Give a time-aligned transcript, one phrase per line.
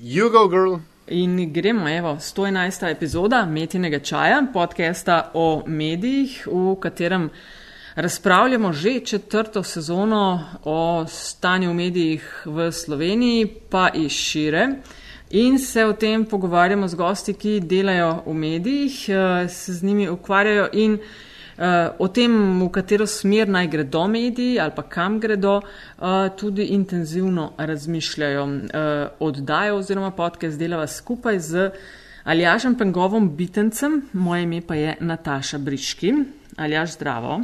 [0.00, 0.76] You go, girl.
[1.06, 2.90] In gremo, evo, 111.
[2.90, 7.30] epizoda Metinega čaja, podcasta o medijih, v katerem
[7.94, 14.68] razpravljamo že četrto sezono o stanju v medijih v Sloveniji, pa in šire.
[15.30, 20.08] In se o tem pogovarjamo z gosti, ki delajo v medijih, eh, se z njimi
[20.08, 20.98] ukvarjajo in
[21.98, 27.52] o tem, v katero smer naj gredo mediji ali pa kam gredo, uh, tudi intenzivno
[27.58, 28.44] razmišljajo.
[28.44, 28.50] Uh,
[29.20, 31.70] oddajo oziroma podcast delava skupaj z
[32.24, 36.12] Aljažem Pengovom Bitencem, moje ime pa je Nataša Briški.
[36.56, 37.40] Aljaž, zdravo.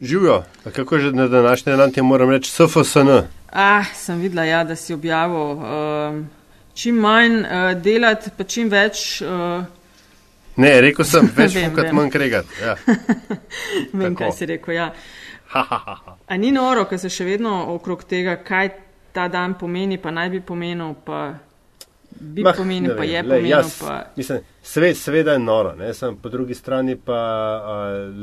[0.00, 3.08] Živijo, kako že na današnji dan ti moram reči SFSN?
[3.52, 5.36] Ah, sem videla, ja, da si objavil.
[5.36, 6.24] Uh,
[6.74, 9.22] čim manj uh, delati, pa čim več.
[9.22, 9.64] Uh,
[10.56, 12.54] Ne, rekel sem, več kot manj kregat.
[12.60, 12.76] Ja.
[14.00, 14.74] vem, kaj si rekel.
[14.74, 14.90] Ja.
[15.54, 18.74] A ni noro, ker se še vedno okrog tega, kaj
[19.14, 21.22] ta dan pomeni, pa naj bi pomenil, pa
[22.20, 23.50] bi bah, pomenil, pa je pomenil.
[23.50, 23.96] Jaz, pa...
[24.16, 25.94] Mislim, Svet, seveda je noro, ne?
[25.94, 27.20] Sam, po drugi strani pa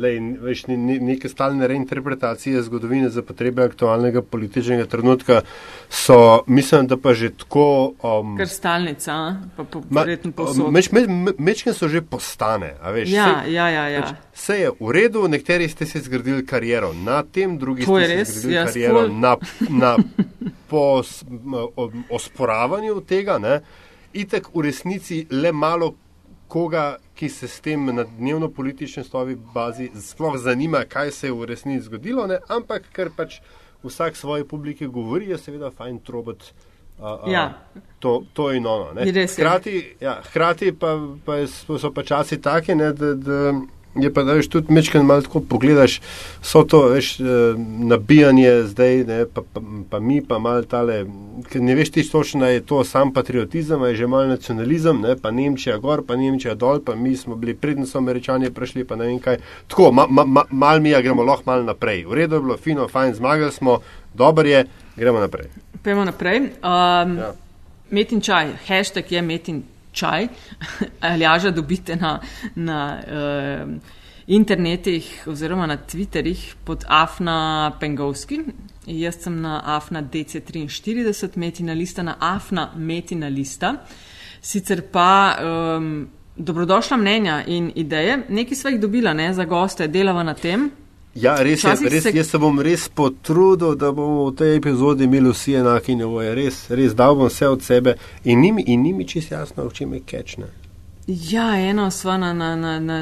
[0.01, 5.41] lej, veš, ni, ni, neke stalne reinterpretacije zgodovine za potrebe aktualnega političnega trenutka
[5.89, 7.93] so, mislim, da pa že tako.
[8.03, 10.71] Um, Ker stalnica, pa verjetno po, posod.
[10.71, 13.09] Meč, meč, mečke so že postane, a veš.
[13.09, 13.89] Ja, se, ja, ja.
[13.89, 14.05] ja.
[14.05, 18.45] Meč, vse je v redu, nekateri ste si zgradili kariero na tem, drugi ste si
[18.45, 19.19] zgradili ja, kariero spol...
[19.19, 19.37] na,
[19.69, 19.97] na
[20.69, 21.23] pos,
[22.09, 23.61] osporavanju tega, ne.
[24.13, 25.95] Itek v resnici le malo
[26.47, 31.33] koga, ki se s tem na dnevno politični stovi bazi sploh zanima, kaj se je
[31.33, 32.39] v resnici zgodilo, ne?
[32.47, 33.39] ampak ker pač
[33.83, 36.51] vsak svoje publike govori, je seveda fajn trobot.
[36.97, 37.53] Uh, ja.
[37.99, 38.93] to, to je ono.
[39.37, 43.53] Hrati, ja, hrati pa, pa so pa časi taki, ne, da, da
[44.01, 45.99] je pa, da veš, tudi mečken malo tako pogledaš,
[46.41, 47.23] so to, veš, eh,
[47.89, 51.05] nabijanje zdaj, ne, pa, pa, pa mi pa malo tale,
[51.51, 55.15] ker ne veš ti točno, da je to sam patriotizem, je že malo nacionalizem, ne,
[55.21, 58.95] pa Nemčija gor, pa Nemčija dol, pa mi smo bili prednjo so američani prišli, pa
[58.95, 59.37] ne vem kaj.
[59.67, 62.05] Tako, ma, ma, ma, mal mi, ja gremo lahko malo naprej.
[62.05, 63.79] V redu je bilo, fino, fajn, zmagali smo,
[64.13, 64.65] dober je,
[64.95, 65.49] gremo naprej.
[65.83, 66.39] Pejmo naprej.
[66.39, 67.33] Um, ja.
[67.89, 69.63] Metin čaj, hashtag je metin
[69.97, 70.27] čaj,
[71.11, 72.19] aljaža dobite na,
[72.55, 73.71] na uh,
[74.27, 78.39] internetih oziroma na Twitterih pod Afna Pengovski.
[78.87, 83.73] Jaz sem na Afna DC43, metina lista na Afna metina lista.
[84.41, 90.23] Sicer pa um, dobrodošla mnenja in ideje, nekaj sva jih dobila ne, za goste, delava
[90.23, 90.69] na tem.
[91.21, 92.11] Ja, res je, res, se...
[92.15, 96.33] jaz se bom res potrudil, da bomo v tej epizodi imeli vsi enaki nivoje.
[96.37, 99.73] Res, res dal bom vse od sebe in ni, in ni mi čisto jasno, v
[99.73, 100.49] čem je kečne.
[101.07, 102.99] Ja, eno sva na, na, na, na,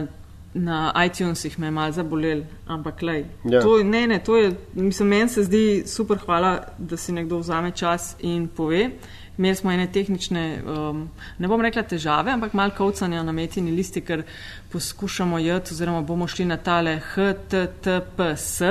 [0.54, 3.26] na iTunesih me je mal zabolel, ampak lej.
[3.44, 3.62] Ja.
[3.62, 7.72] To, ne, ne, to je, mislim, meni se zdi super hvala, da si nekdo vzame
[7.72, 8.90] čas in pove.
[9.38, 14.02] Imeli smo ene tehnične, um, ne bom rekla težave, ampak malo kavcanja na metini listi,
[14.02, 14.24] ker
[14.72, 18.62] poskušamo jeti oziroma bomo šli na tale HTTPS.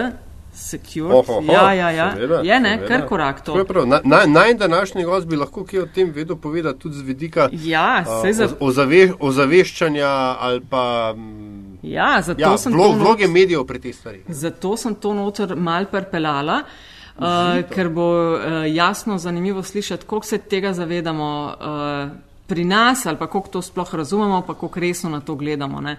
[0.55, 1.15] Secure.
[1.15, 2.13] Oh, oh, oh, ja, ja, ja.
[2.15, 2.89] Seveda, je ne, seveda.
[2.89, 3.57] kar korak to.
[3.85, 7.49] Naj na, na današnji gost bi lahko kaj o tem vedel povedati tudi z vidika
[7.53, 8.49] ja, uh, za...
[8.61, 10.07] ozave, ozaveščanja
[10.39, 11.15] ali pa.
[11.83, 12.99] Ja, zato ja, sem vlog, to.
[12.99, 14.23] Vloge medijev pri teh stvarih.
[14.29, 16.63] Zato sem to noter mal perpelala.
[16.63, 17.25] Uh, uh,
[17.71, 18.41] ker bo uh,
[18.75, 21.55] jasno zanimivo slišati, koliko se tega zavedamo.
[21.61, 25.79] Uh, pri nas ali pa koliko to sploh razumemo, pa koliko resno na to gledamo.
[25.79, 25.97] Uh,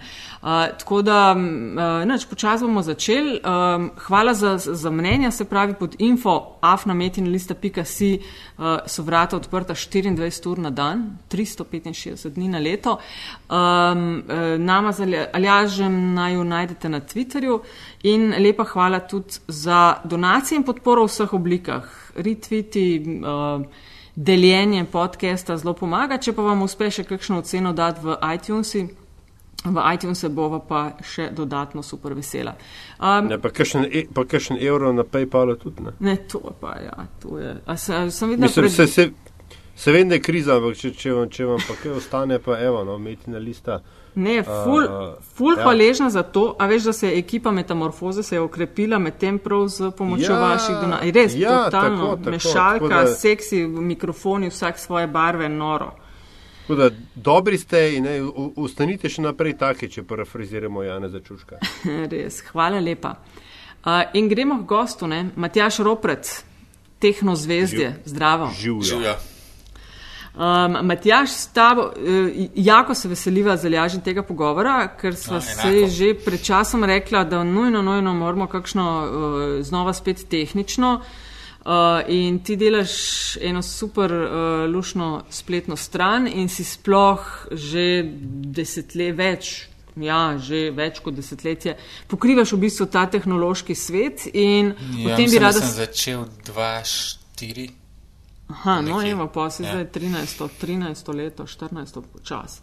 [0.80, 3.40] tako da, uh, neč, počas bomo začeli.
[3.44, 8.20] Um, hvala za, za mnenja, se pravi pod info afnametinlista.si
[8.58, 12.98] uh, so vrata odprta 24 ur na dan, 365 dni na leto.
[13.50, 14.24] Um,
[14.58, 17.60] nama z Aljažem naj jo najdete na Twitterju
[18.04, 21.90] in lepa hvala tudi za donacije in podporo v vseh oblikah.
[22.16, 23.66] Retweeti, uh,
[24.16, 26.18] deljenje podcasta zelo pomaga.
[26.18, 28.76] Če pa vam uspe še kakšno oceno dati v iTunes,
[29.66, 32.56] v iTunes bova pa še dodatno super vesela.
[33.00, 35.96] Um, ne, pa kakšen, e, pa kakšen evro na PayPalu tudi ne.
[36.00, 37.56] Ne, to pa ja, to je.
[37.66, 38.76] A se, sem videla, Mislim, pred...
[38.76, 42.00] se, se, se vem, da je kriza, ampak če, če, vam, če vam pa kaj
[42.00, 43.82] ostane, pa evo, no, imeti na lista.
[44.16, 45.64] Ne, ful, uh, ful ja.
[45.64, 49.40] hvaležna za to, a veš, da se je ekipa metamorfoze se je okrepila med tem
[49.40, 51.16] prav z pomočjo ja, vaših donatorjev.
[51.16, 55.92] Res, ja, totalno, tako, tako, mešalka, tako da, seksi, mikrofoni, vsak svoje barve, noro.
[56.68, 58.08] Da, dobri ste in
[58.56, 61.60] ustanite še naprej take, če parafraziramo Jana Začuška.
[62.14, 63.18] Res, hvala lepa.
[63.86, 65.28] Uh, in gremo k gostu, ne?
[65.36, 66.32] Matjaš Roprec,
[67.04, 68.12] tehnozvezdje, Živ.
[68.16, 68.50] zdravo.
[68.56, 69.20] Živja.
[70.36, 75.88] Um, Matjaš, s tabo, uh, jako se veseliva zalažen tega pogovora, ker smo no, se
[75.88, 81.02] že pred časom rekla, da nujno, nujno moramo kakšno uh, znova spet tehnično.
[81.66, 81.72] Uh,
[82.08, 82.92] in ti delaš
[83.42, 88.04] eno super uh, lušno spletno stran in si sploh že
[88.60, 89.54] desetletje več,
[89.96, 91.78] ja, že več kot desetletje,
[92.12, 94.28] pokrivaš v bistvu ta tehnološki svet.
[94.34, 95.64] In ja, potem bi rada.
[95.64, 97.85] Sem začel 2-4.
[98.48, 99.72] Aha, no, evo, pa si ja.
[99.72, 102.62] zdaj 13, 13 leto, 14 počas.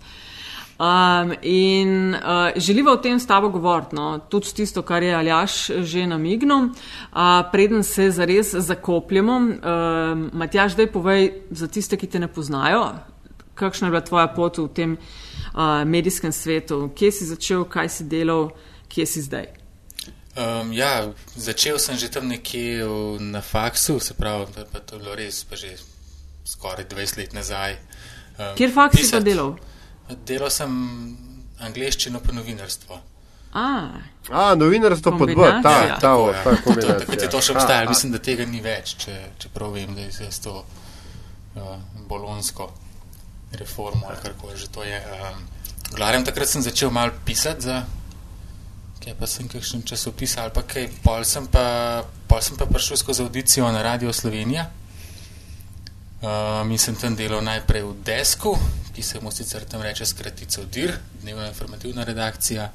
[0.78, 2.20] Um, in uh,
[2.56, 7.18] želiva o tem s tabo govoriti, no, tudi tisto, kar je Aljaš že namignil, uh,
[7.52, 9.36] preden se zares zakopljemo.
[9.36, 12.92] Uh, Matjaž, daj povej za tiste, ki te ne poznajo,
[13.54, 18.04] kakšna je bila tvoja pot v tem uh, medijskem svetu, kje si začel, kaj si
[18.04, 18.50] delal,
[18.88, 19.61] kje si zdaj.
[20.32, 24.96] Um, ja, začel sem že tam nekje v, na faksu, se pravi, da pa to
[24.96, 25.76] je bilo res, pa že
[26.48, 27.76] skoraj 20 let nazaj.
[28.40, 29.58] Um, Kjer faks si pa delal?
[30.24, 30.72] Delal sem
[31.60, 33.00] angliščino pa novinarstvo.
[33.52, 34.00] A,
[34.32, 36.12] A novinarstvo pod B, ta, ta, ta,
[36.44, 37.04] ta kombinacija.
[37.04, 40.08] Tako je to še obstajalo, mislim, da tega ni več, če, če prav vem, da
[40.08, 41.76] je to uh,
[42.08, 42.70] bolonsko
[43.52, 44.96] reformo ali karkoli že to je.
[44.96, 45.44] Um,
[45.92, 47.82] Glavnem, takrat sem začel malo pisati za
[49.02, 53.00] kaj pa sem kakšen časopis ali pa kaj, pol sem pa, pol sem pa prišel
[53.00, 54.70] skozi audicijo na Radio Slovenija.
[56.22, 58.54] Uh, mi sem tam delal najprej v Desku,
[58.94, 62.70] ki se mu sicer tam reče skratica DIR, dnevna informativna redakcija.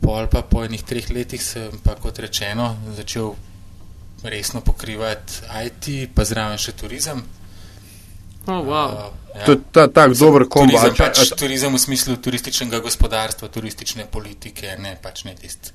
[0.00, 3.34] Pol pa po enih treh letih sem pa, kot rečeno, začel
[4.22, 7.24] resno pokrivati IT, pa zraven še turizem.
[8.46, 8.92] Oh, wow.
[8.92, 9.44] uh, Ja.
[9.44, 10.74] To je ta, tak dober kombo.
[10.74, 15.70] Turizem, pač, turizem v smislu turističnega gospodarstva, turistične politike, ne pač ne tisti.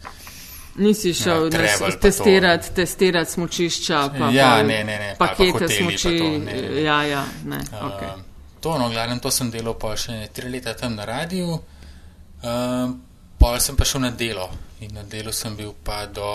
[0.75, 6.17] Nisi šel ja, testirati, testirati smočišča, pa, ja, ne, ne, ne, pakete smoči.
[6.19, 6.81] To, ne, ne.
[6.83, 8.12] Ja, ja, ne, uh, okay.
[8.59, 12.91] to, no, glavnem, to sem delal pa še tri leta tam na radiju, uh,
[13.39, 14.50] pol sem pa šel na delo
[14.83, 16.27] in na delu sem bil pa do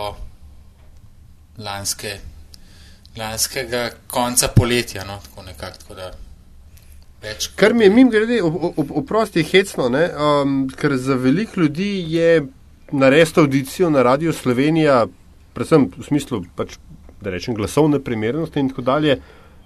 [1.60, 2.16] lanske,
[3.16, 5.78] lanskega konca poletja, no, tako nekako.
[5.88, 6.10] Tako
[7.20, 7.50] Več.
[7.56, 12.46] Kar mi je mim grede, oprosti, hecno, ne, um, ker za veliko ljudi je
[12.92, 15.02] narediti audicijo na Radio Slovenija,
[15.52, 16.78] predvsem v smislu, pač,
[17.20, 19.18] da rečem, glasovne primernosti in tako dalje.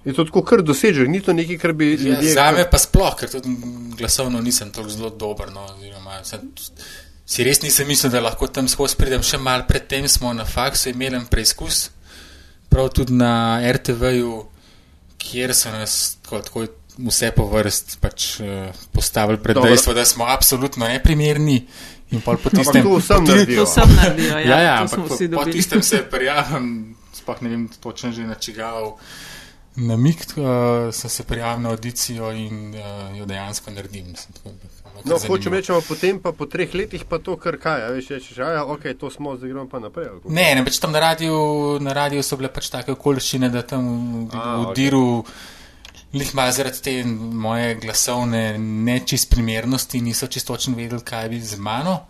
[0.05, 2.33] Je to tako, kar dosežeš, ni to nekaj, kar bi ja, ljudje.
[2.35, 3.55] Za me pa sploh, ker tudi
[3.97, 5.49] glasovno nisem tako zelo dober.
[5.55, 6.51] No, oziroma, sem,
[7.25, 9.23] si res nisem mislil, da lahko tam skozi pridem.
[9.25, 11.87] Še mal predtem smo na faksu imeli preizkus,
[12.75, 14.45] prav tudi na RTV-ju,
[15.17, 16.65] kjer so nas tako
[16.97, 19.71] vse po vrst pač, uh, postavili pred Dobar.
[19.71, 21.61] dejstvo, da smo absolutno neprimerni.
[22.11, 23.65] In pol po tistem, to vsem naredijo.
[24.29, 28.97] Ja, ja, ja ampak po, po tistem se prijavim, sploh ne vem točno že načigal.
[29.75, 34.13] Na mik uh, sem se prijavil na audicijo in uh, jo dejansko naredim.
[35.03, 38.37] No, hočem reči, potem pa po treh letih pa to, kar kaj, a veš, rečeš,
[38.39, 40.07] ja, ok, to smo, zdaj gremo pa naprej.
[40.29, 41.35] Ne, ne, pač tam na radiju,
[41.83, 43.85] na radiju so bile pač take okoliščine, da tam
[44.31, 45.05] v, v diru.
[45.25, 45.53] Okay.
[46.15, 51.59] Lih malo zaradi te moje glasovne nečist primernosti niso čisto točno vedeli, kaj bi z
[51.59, 52.05] mano.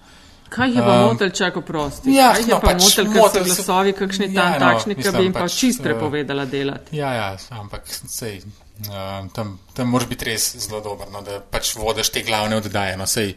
[0.49, 2.13] Kaj je pa um, motel, če ko prosti?
[2.13, 4.97] Ja, kaj je no, pa pač motel, ker so glasovi kakšni tam ja, no, takšni,
[4.99, 6.99] ki bi jim pač, pač čist uh, prepovedala delati?
[6.99, 8.43] Ja, ja, ampak sej,
[8.85, 12.93] um, tam, tam moraš biti res zelo dober, no, da pač vodiš te glavne oddaje.
[12.99, 13.33] No, sej,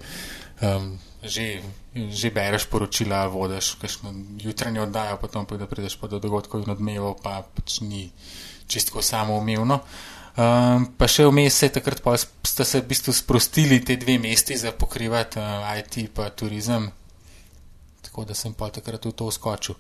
[0.60, 0.92] um,
[1.24, 1.48] že,
[1.94, 4.12] že bereš poročila, vodiš kakšno
[4.44, 8.10] jutranje oddajo, potem pa da prideš pa do dogodkov in odmevov, pa pač ni
[8.68, 9.80] čisto samoumevno.
[10.38, 14.54] Um, pa še vmes je takrat, pa ste se v bistvu sprostili te dve mesti
[14.54, 16.86] za pokrivati uh, IT in turizem.
[18.02, 19.74] Tako da sem pa takrat v to skočil.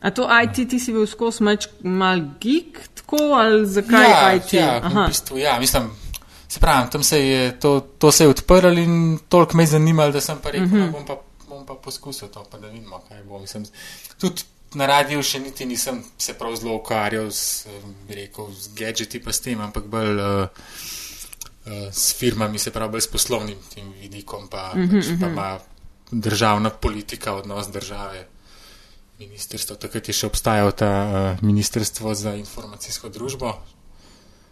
[0.00, 1.44] A to IT ti si bil skozi
[1.82, 4.52] mal geek, tako ali zakaj ja, IT?
[4.52, 5.88] Ja, v bistvu, ja, mislim,
[6.48, 10.12] se pravi, tam se je to, to se je odprlo in toliko me je zanimalo,
[10.12, 10.82] da sem pa rekel, uh mhm.
[10.82, 10.92] -huh.
[10.92, 11.16] bom, pa,
[11.48, 13.38] bom pa poskusil to, pa da vidimo, kaj bo.
[13.38, 13.66] Mislim,
[14.20, 14.42] tudi
[14.74, 17.66] na radiju še niti nisem se prav zelo ukvarjal s,
[18.08, 20.48] rekel, s gadgeti, pa s tem, ampak bolj uh,
[21.66, 25.26] uh, s firmami, se pravi, bolj s poslovnim tem vidikom, pa, mm -hmm, pač, pa
[25.26, 25.58] ima
[26.10, 28.26] državna politika, odnos države.
[29.18, 33.54] Ministrstvo, takrat je še obstajalo ta uh, ministrstvo za informacijsko družbo.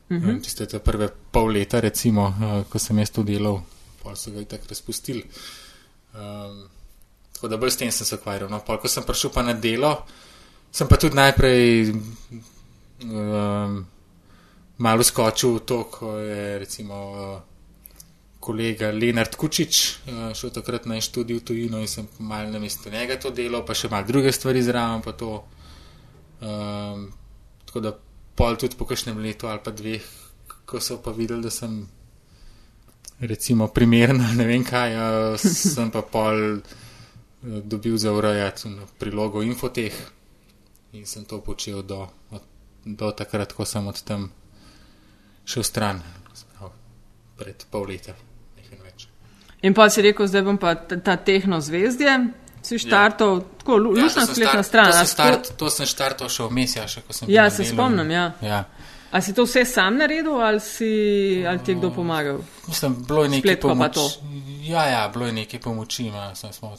[0.09, 0.43] Mm -hmm.
[0.43, 3.61] Tiste te prve pol leta, recimo, uh, ko sem jaz to delal,
[4.03, 5.25] pa so ga i tako razpustili.
[6.15, 6.69] Um,
[7.45, 8.49] Tako da bolj s tem sem se ukvarjal.
[8.49, 10.07] No, ko sem prišel pa na delo,
[10.73, 11.91] sem pa tudi najprej
[13.05, 13.75] um,
[14.79, 17.43] malo skočil v to, ko je recimo uh,
[18.45, 22.93] kolega Lenard Kučič uh, šel takrat na študij v tujino in sem malo na mestu
[22.93, 25.01] njega to delo, pa še malo druge stvari zraven.
[26.45, 27.07] Um,
[27.65, 27.95] tako da
[28.37, 30.05] pol tudi po kakšnem letu ali pa dveh,
[30.69, 31.87] ko so pa videli, da sem
[33.25, 36.61] recimo primerna, ne vem kaj, uh, sem pa pol
[37.45, 39.97] dobil za urejati prilogo Infoteh
[40.93, 42.07] in sem to počel do,
[42.85, 44.29] do takrat, ko sem od tam
[45.45, 46.01] šel stran,
[47.37, 48.15] pred pol leta.
[49.65, 52.19] In pa si rekel, zdaj bom pa ta tehno zvezdje,
[52.65, 53.45] si štartov, ja.
[53.59, 54.93] tako lušna ja, spletna stran.
[54.93, 57.31] To, start, to sem štartov še vmes, ja, še ko sem.
[57.33, 58.31] Ja, se spomnim, ja.
[58.45, 58.65] ja.
[59.15, 60.91] A si to vse sam naredil ali, si,
[61.47, 62.41] ali ti je kdo pomagal?
[62.69, 64.07] Mislim, bilo je nekaj pomoči.
[64.67, 66.75] Ja, ja, bilo je nekaj pomoči, ima, sem smo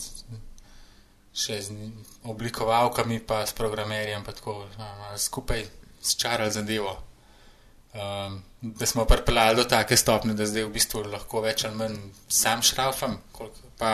[1.36, 1.74] še z
[2.28, 4.66] oblikovalkami, pa s programerjem, pa tako
[5.18, 5.66] skupaj
[6.02, 6.98] sčarali zadevo.
[7.96, 11.96] Um, da smo pripeljali do take stopne, da zdaj v bistvu lahko več ali manj
[12.28, 13.22] sam šrafam,
[13.80, 13.92] pa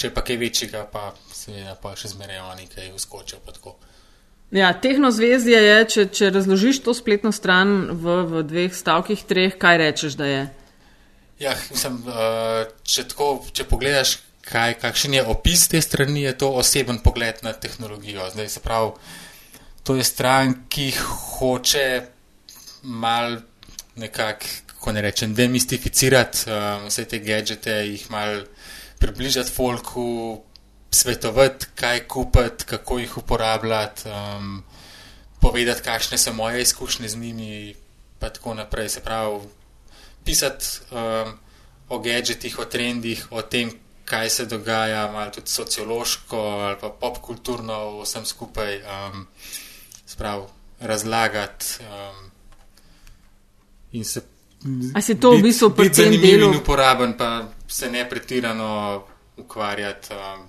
[0.00, 3.42] če pa kaj večjega, pa seveda pa še zmeraj oni kaj uskočijo.
[4.56, 9.78] Ja, tehnozvezdje je, če, če razložiš to spletno stran v, v dveh stavkih, treh, kaj
[9.82, 10.40] rečeš, da je?
[11.40, 14.14] Ja, mislim, uh, če, tako, če pogledaš,
[14.48, 18.30] kaj, kakšen je opis te strani, je to oseben pogled na tehnologijo.
[18.32, 18.96] Zdaj se pravi,
[19.84, 21.84] to je stran, ki hoče
[22.82, 23.40] mal
[23.96, 28.42] nekako, kako ne rečem, demistificirati um, vse te gadžete, jih mal
[28.98, 30.40] približati folku,
[30.90, 34.62] svetovati, kaj kupiti, kako jih uporabljati, um,
[35.40, 37.74] povedati, kakšne so moje izkušnje z njimi,
[38.18, 38.88] pa tako naprej.
[38.88, 39.40] Se pravi,
[40.24, 41.38] pisati um,
[41.88, 43.70] o gadžetih, o trendih, o tem,
[44.04, 48.82] kaj se dogaja, malo tudi sociološko ali pa popkulturno, vsem skupaj.
[48.82, 49.26] Um,
[50.06, 50.48] Sprav,
[50.80, 52.29] razlagati, um,
[53.92, 54.22] in se.
[54.94, 56.50] A si to v bistvu pri tem delu?
[56.50, 59.02] Ni uporaben, pa se ne pretirano
[59.40, 60.44] ukvarjati um,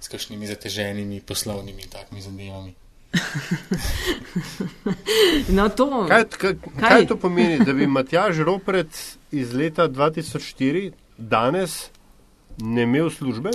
[0.00, 2.74] s kakšnimi zateženimi poslovnimi takimi zadevami.
[5.56, 6.88] no, to, kaj, kaj, kaj?
[6.88, 11.90] kaj to pomeni, da bi Matjaž Ropret iz leta 2004 danes
[12.58, 13.50] ne imel službe?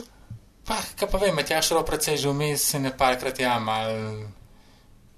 [0.65, 3.91] Pa, kaj pa vem, Matjaž Ropret se je že vmes ne parkrat ja, mal,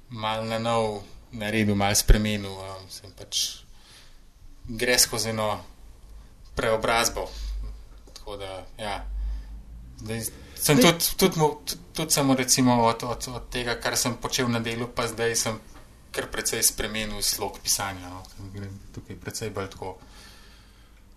[0.09, 2.51] mal na nov naredil, mal spremenil.
[2.51, 3.58] Um, pač
[4.69, 5.59] gre skozi eno
[6.55, 7.29] preobrazbo.
[8.39, 9.05] Da, ja.
[10.01, 10.21] zdaj,
[10.55, 14.59] sem tudi, tudi, tudi, tudi samo recimo od, od, od tega, kar sem počel na
[14.59, 15.57] delu, pa zdaj sem
[16.11, 18.09] kar precej spremenil slog pisanja.
[18.09, 18.23] No.
[18.53, 19.97] Grem tukaj precej bolj tako.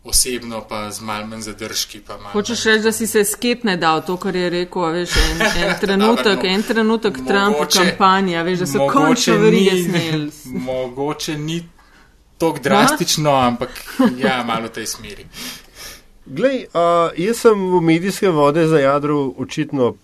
[0.05, 2.01] Osebno, pa z malce manj zadržki.
[2.33, 6.25] Hočeš reči, da si se skepne dal to, kar je rekel, veš, en, en trenutek,
[6.25, 10.33] Dobar, no, en trenutek Trumpa kampanja, veš, da so končno verige smeli.
[10.45, 11.61] Mogoče ni
[12.43, 13.37] tako drastično, no?
[13.37, 13.83] ampak
[14.19, 15.27] ja, malo v tej smeri.
[16.27, 19.95] Glej, uh, jaz sem v medijske vode za jadro očitno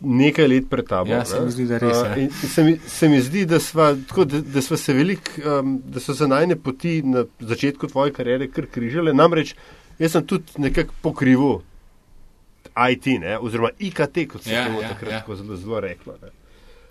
[0.00, 1.10] nekaj let pred tabo.
[1.10, 1.98] Ja, se mi zdi, da res.
[2.02, 5.78] Uh, se, mi, se mi zdi, da, sva, tako, da, da, sva se velik, um,
[5.86, 9.14] da so se najne poti na začetku tvoje kariere kar križale.
[9.14, 9.54] Namreč
[9.98, 11.60] jaz sem tudi nekako pokrival
[12.90, 15.36] IT, ne, oziroma IKT, kot se je ja, ja, takrat ja.
[15.36, 16.14] zelo, zelo reklo.
[16.22, 16.30] Ne.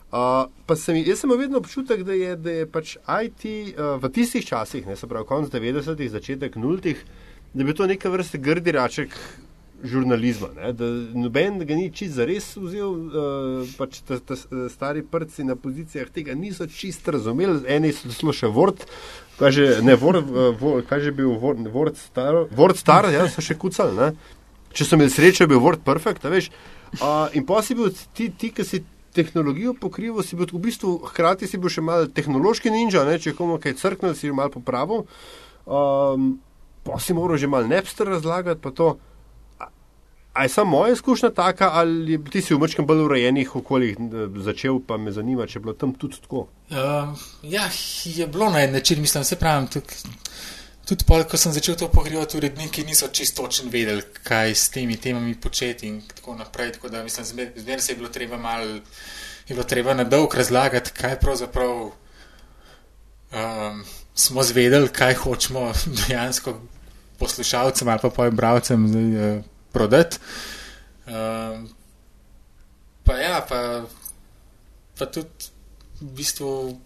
[0.07, 3.43] Uh, sem, jaz sem vedno občutek, da je, da je pač IT
[3.75, 7.01] uh, v tistih časih, ne se pravi, konc 90-ih, začetek nultih,
[7.51, 9.17] da bi to neka vrsta grdi raček
[9.83, 10.53] žurnalizma.
[10.55, 14.39] Ne, da noben ga ni čist zares vzel, uh, pač ta, ta
[14.71, 18.87] stari prci na pozicijah tega niso čist razumeli, eni so zelo še vrt.
[19.37, 20.23] Kaže, ne, vor,
[20.57, 24.13] vor, kaže bil Word star, Word star, ja, so še kucali.
[24.71, 26.47] Če sem imel srečo, je bil Word perfect, veš.
[26.97, 28.87] Uh, in pa si bil ti, ti ki si
[29.17, 33.17] tehnologijo pokrival, si bil v bistvu hkrati si bil še malo tehnološki ninja, ne?
[33.19, 35.05] če komu kaj crknil, si malo popravil.
[35.65, 36.37] Um,
[36.85, 38.95] pa si moral že malo nepster razlagati, pa to.
[40.37, 43.97] A je samo moja izkušnja taka, ali ti si v mrčkem bolj urejenih okoljih
[44.45, 46.45] začel, pa me zanima, če je bilo tam tudi tako?
[46.69, 47.65] Uh, ja,
[48.05, 49.65] je bilo na en način, mislim, se pravim.
[49.65, 49.95] Tuk,
[50.87, 54.95] tudi pol, ko sem začel to pokrivati, uredniki niso čisto točno vedeli, kaj s temi
[54.95, 56.71] temami početi in tako naprej.
[56.79, 58.63] Tako da mislim, zmeraj se je bilo treba mal,
[59.47, 61.91] je bilo treba na dolg razlagati, kaj pravzaprav
[63.31, 63.83] um,
[64.15, 65.73] smo zvedeli, kaj hočemo
[66.07, 66.55] dejansko
[67.19, 70.17] poslušalcem ali pa pojem bravcem uh, prodati.
[71.07, 71.67] Um,
[73.03, 73.83] pa ja, pa,
[74.99, 75.51] pa tudi
[75.99, 76.79] v bistvu.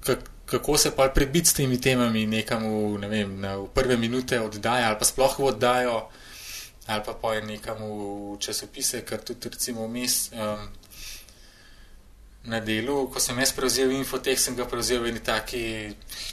[0.00, 3.96] Kak, kako se pa prebiti s temi temami nekam v, ne vem, na, v prve
[3.96, 5.98] minute oddaje ali pa sploh v oddajo
[6.90, 10.66] ali pa poje nekam v časopise, ker tudi recimo vmes um,
[12.50, 15.62] na delu, ko sem jaz prevzel infotek, sem ga prevzel v eni taki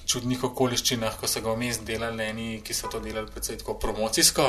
[0.07, 4.47] čudnih okoliščinah, ko so ga vmes delali eni, ki so to delali predvsej tako promocijsko.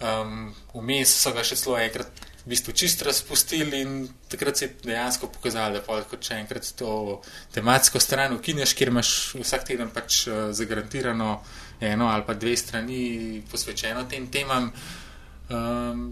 [0.00, 4.74] Um, vmes so ga še celo enkrat v bistvu čist razpustili in takrat se je
[4.84, 7.20] dejansko pokazalo, da pa če enkrat to
[7.52, 11.40] tematsko stran ukineš, kjer imaš vsak teden pač uh, zagarantirano
[11.80, 14.70] eno ali pa dve strani posvečeno tem temam,
[15.50, 16.04] um,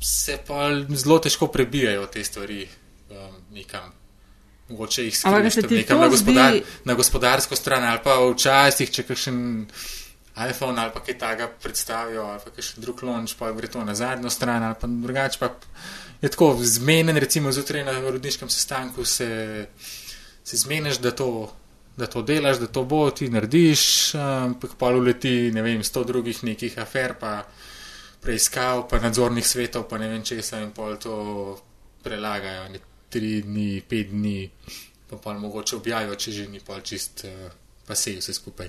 [0.00, 2.66] se pa zelo težko prebijajo te stvari
[3.10, 3.92] um, nekam.
[4.68, 6.62] mogoče jih skrivaš nekam na, gospodar, zdi...
[6.84, 9.38] na gospodarsko stran, ali pa včasih, če kakšen
[10.36, 13.94] iPhone ali pa kaj takega predstavijo, ali pa kakšen drug launch, pa gre to na
[13.94, 15.50] zadnjo stran, ali pa drugače pa
[16.22, 19.66] je tako zmeden, recimo zjutraj na rodniškem sestanku se,
[20.44, 21.52] se zmeniš, da to.
[21.96, 26.02] Da to delaš, da to bo, ti narediš, ampak um, pa uleti, ne vem, sto
[26.04, 27.46] drugih nekih afer, pa
[28.20, 31.14] preiskav, pa nadzornih svetov, pa ne vem česa in pol to
[32.04, 32.68] prelagajo
[33.08, 34.50] tri dni, pet dni,
[35.08, 37.48] pa pa mogoče objavijo, če že ni pa čist, uh,
[37.88, 38.68] pa se vse skupaj.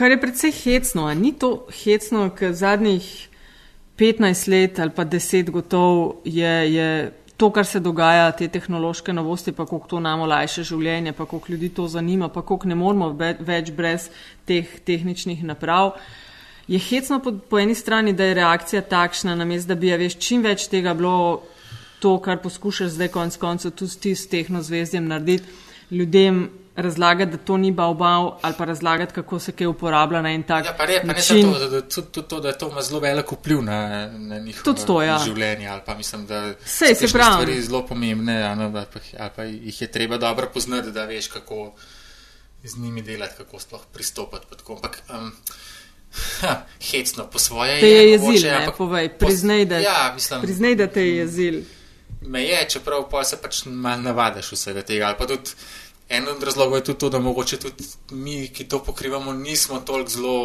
[0.00, 3.04] Kar je predvsej hecno, a ni to hecno, ker zadnjih
[4.00, 6.86] 15 let ali pa 10 gotov je, je
[7.36, 11.52] to, kar se dogaja, te tehnološke novosti, pa koliko to nam olajša življenje, pa koliko
[11.52, 13.10] ljudi to zanima, pa koliko ne moramo
[13.44, 14.08] več brez
[14.48, 15.92] teh tehničnih naprav.
[16.64, 20.16] Je hecno po, po eni strani, da je reakcija takšna, namesto da bi ja veš
[20.16, 21.42] čim več tega bilo
[22.00, 25.44] to, kar poskušaš zdaj konec koncev tudi ti s tehno zvezdjem narediti,
[25.92, 26.46] ljudem
[26.76, 30.64] razlagati, da to ni bav-bav ali pa razlagati, kako se kaj uporablja na en tak
[30.64, 31.50] ja, pa re, pa način.
[31.50, 34.76] Ne, pa to, to, to, da je to ima zelo velik vpliv na, na njihovo
[34.86, 35.18] to, ja.
[35.24, 37.32] življenje ali pa mislim, da Sej, se pravi.
[37.32, 41.72] stvari zelo pomembne ali pa, ali pa jih je treba dobro poznati, da veš, kako
[42.64, 44.46] z njimi delati, kako sploh pristopati.
[44.68, 45.32] Ampak, um,
[46.40, 47.80] Ha, hecno po svoje.
[47.80, 51.60] Te je jezil, ne, povej, priznaj, da, ja, priznaj, da te je jezil
[52.20, 55.14] me je, čeprav pa se pač malo navadiš vsega tega.
[56.10, 60.10] En od razlogov je tudi to, da mogoče tudi mi, ki to pokrivamo, nismo toliko
[60.10, 60.36] zelo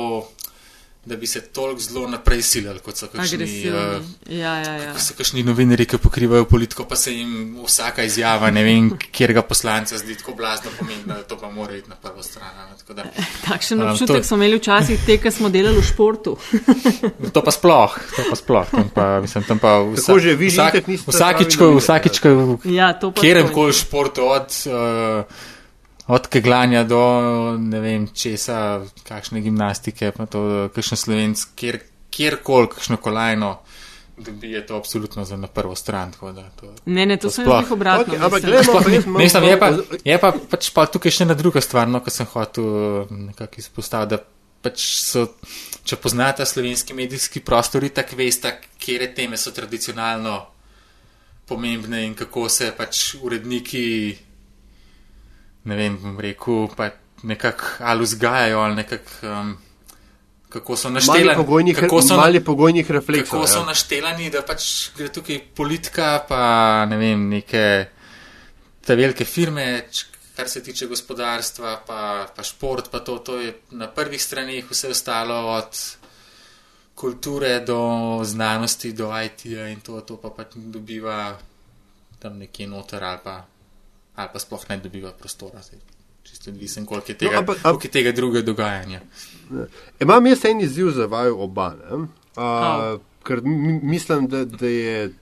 [1.05, 4.93] da bi se toliko zelo naprej silili, kot so kakšni, uh, ja, ja, ja.
[5.00, 9.43] so kakšni novinari, ki pokrivajo politiko, pa se jim vsaka izjava, ne vem, kjer ga
[9.45, 12.50] poslanca zdi tako blazno pomembna, da to pa mora iti na prvo stran.
[12.89, 13.05] Da,
[13.45, 16.38] Takšen um, občutek to, smo imeli včasih, te, ki smo delali v športu.
[17.38, 18.69] to pa sploh, to pa sploh.
[18.74, 22.22] Tam pa, mislim, tam pa vsa, že vi vsak, vsakič, vsakič,
[22.74, 24.63] ja, kjer koli športu od.
[24.65, 25.53] Uh,
[26.07, 27.01] od keglanja do
[27.57, 31.79] ne vem česa, kakšne gimnastike, pa to, kakšno slovensk, kjer,
[32.13, 33.57] kjerkoli, kakšno kolajno.
[34.18, 36.13] Da bi je to absolutno za na prvo stran.
[36.22, 38.13] Da, to, ne, ne, to, to sem jih obratno.
[38.13, 39.72] Okay, ampak gledamo, mislim, je pa,
[40.05, 42.70] je pa, pač pa tukaj še ena druga stvar, no, ko sem hotel
[43.11, 44.22] nekako izpostaviti, da
[44.65, 45.25] pač so,
[45.83, 50.37] če poznate slovenski medijski prostor, tako veste, kje teme so tradicionalno
[51.46, 53.83] pomembne in kako se pač uredniki
[55.65, 56.89] ne vem, rekel, pa
[57.23, 59.11] nekako ali vzgajajo ali nekako.
[59.23, 59.57] Um,
[60.49, 63.65] Kako so naštelani, pogojnih, kako so, pogojnih refleksov, kako so ja.
[63.65, 67.63] naštelani, da pač gre tukaj politika, pa ne vem, neke
[68.85, 69.65] te velike firme,
[70.35, 74.93] kar se tiče gospodarstva, pa, pa šport, pa to, to je na prvih stranih, vse
[74.95, 75.81] ostalo od
[76.95, 81.35] kulture do znanosti, do IT-ja in to, to pa pač dobiva
[82.19, 83.35] tam nekje noter ali pa
[84.15, 85.61] ali pa sploh ne dobiva prostora.
[86.23, 89.01] Čisto odvisen, koliko je no, tega, no, ampak, koliko je tega druge dogajanja.
[90.01, 95.13] Imam jaz en izziv za vaju oba, uh, ker mislim, da, da je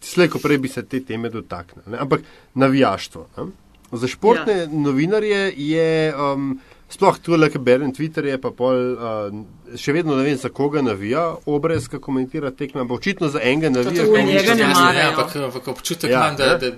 [0.00, 1.98] slejko prej bi se te teme dotaknili.
[1.98, 2.20] Ampak
[2.54, 3.26] navijaštvo.
[3.36, 3.44] Ne?
[3.92, 4.66] Za športne ja.
[4.66, 6.14] novinarje je.
[6.16, 10.48] Um, Sploh tu le, berem Twitter, je pa pol, uh, še vedno ne vem, za
[10.50, 14.08] koga navija, obrez, ki komentira tekme, ampak očitno za enega navija.
[14.08, 15.12] To je njega ne marajo.
[15.46, 16.72] Ampak občutek ja, imam, da, da,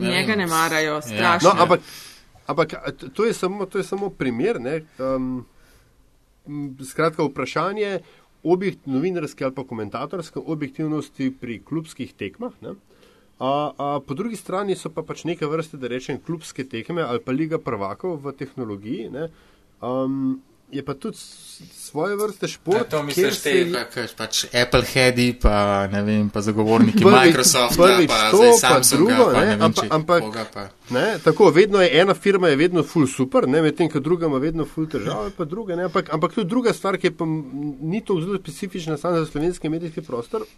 [0.00, 1.02] Njega ne marajo, ja.
[1.02, 1.50] strašno.
[1.54, 1.80] No, ampak,
[2.46, 2.74] ampak
[3.14, 4.58] to, je samo, to je samo primer.
[4.98, 5.46] Um,
[6.84, 8.00] skratka, vprašanje
[8.42, 12.52] objekt, novinarske ali pa komentatorske objektivnosti pri klubskih tekmah.
[13.38, 17.22] A, a po drugi strani so pa pač neke vrste, da rečem, klubske tekme ali
[17.22, 19.10] pa liga prvakov v tehnologiji.
[19.82, 21.16] Um, je pa tudi
[21.72, 22.76] svoje vrste šport.
[22.76, 27.76] Ja, to misliš, te, je pač Apple headi, pa ne vem, pa zagovorniki prvi, Microsofta,
[27.76, 30.22] prvi pa to, pa drugo, pa, ne, ampak, ampak
[30.54, 30.64] pa.
[30.90, 34.40] Ne, tako, vedno je ena firma je vedno full super, ne, medtem, ko druga ima
[34.40, 38.16] vedno full težave, pa druga, ne, ampak, ampak tudi druga stvar, ki pa ni to
[38.20, 40.48] zelo specifična samo za slovenski medijski prostor.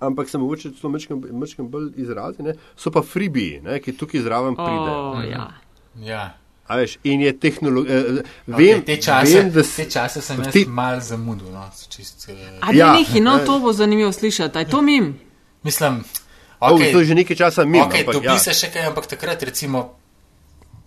[0.00, 2.56] Ampak se mogoče celo mečkam bolj izrazi, ne?
[2.76, 3.78] so pa freebie, ne?
[3.80, 4.96] ki tukaj zraven pridejo.
[5.12, 5.46] Oh, ja.
[6.04, 6.24] ja.
[6.68, 7.96] Veš, in je tehnologija.
[7.96, 8.02] Eh,
[8.46, 10.64] okay, te, te, te čase sem ti...
[10.68, 11.50] malo zamudil.
[11.52, 12.74] No, čist, uh...
[12.74, 14.58] ja, nehi, no, to bo zanimivo slišati.
[14.58, 15.14] Je to mim?
[15.62, 16.04] Mislim,
[16.60, 17.84] okay, oh, to je že nekaj časa mimo.
[17.84, 18.38] Okay, dobi ja.
[18.38, 19.94] se še kaj, ampak takrat, recimo,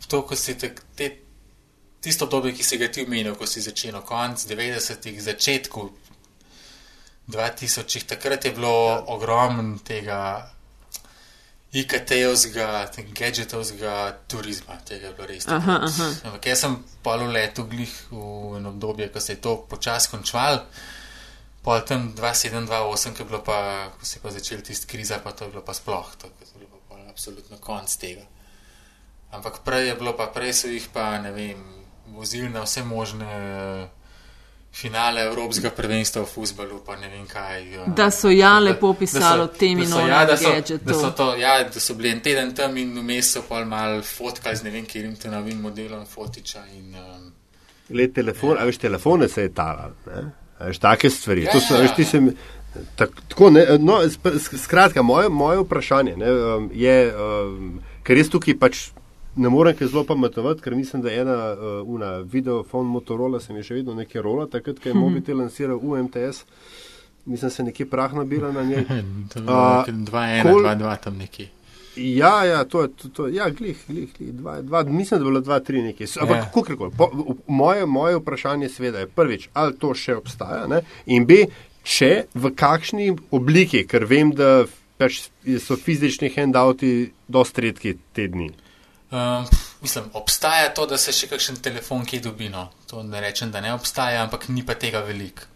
[0.07, 1.09] to, ko si te, te,
[2.03, 5.89] tisto obdobje, ki si ga ti omenil, ko si začel, konc 90-ih, začetku
[7.29, 9.03] 2000-ih, takrat je bilo ja.
[9.07, 10.49] ogromno tega.
[11.69, 13.95] IKT-ovskega, gadgetovskega
[14.27, 15.45] turizma, tega je bilo res.
[15.45, 20.63] Ampak jaz sem pol letu glih v eno obdobje, ko se je to počasi končal,
[21.61, 25.61] pol tam 2728, ko, ko se je pa začel tisti kriza, pa to je bilo
[25.61, 28.25] pa sploh, to je bilo pa absolutno konc tega.
[29.29, 31.61] Ampak prej je bilo, pa prej so jih pa, ne vem,
[32.17, 33.29] vozili na vse možne.
[34.71, 37.63] Finale Evropskega prvenstva v futbalu, pa ne vem kaj.
[37.81, 41.09] Uh, da so ja lepo pisali o tem in o ja, da, so, da, so
[41.17, 44.67] to, ja, da so bili en teden tam in vmes so pa mal fotkali z
[44.67, 46.63] ne vem, kjer jim to novim modelom fotiča.
[46.77, 47.31] In, um,
[47.89, 48.61] Le telefon, ja.
[48.61, 49.97] a veš, telefone se je talal,
[50.59, 51.47] veš, take stvari.
[51.49, 51.81] Ja, so, ja.
[51.81, 52.21] veš, se,
[52.95, 53.99] tak, tako, ne, no,
[54.63, 58.85] skratka, moje, moje vprašanje ne, um, je, um, ker jaz tukaj pač
[59.39, 63.55] ne morem kaj zelo pametovati, ker mislim, da je ena uh, una videofon Motorola, sem
[63.55, 65.05] je še vedno nekaj rola, takrat, ko je mhm.
[65.05, 66.43] mobitel lansiral UMTS,
[67.25, 68.85] mislim, se nekje prah nabira na njej.
[69.35, 71.47] 2-1-2-2 tam neki.
[71.99, 75.31] Ja, ja, to je, to, to, ja, glih, glih, glih, dva, dva, mislim, da je
[75.31, 76.07] bilo 2-3 neki.
[76.19, 76.39] Ampak, yeah.
[76.39, 76.51] Ja.
[76.53, 80.83] kako koli, moje, moje vprašanje sveda je prvič, ali to še obstaja ne?
[81.05, 81.41] in bi,
[81.83, 84.63] če v kakšni obliki, ker vem, da
[84.99, 85.29] pač
[85.63, 88.51] so fizični handouti dosti redki te dni.
[89.11, 89.47] Uh,
[89.81, 92.49] mislim, obstaja to, da se še kakšen telefon ki dobi.
[92.53, 92.67] No.
[92.91, 95.47] To ne rečem, da ne obstaja, ampak ni pa tega veliko.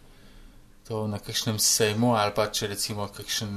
[0.87, 3.53] To na kakšnem sejmu ali pa če recimo kakšen,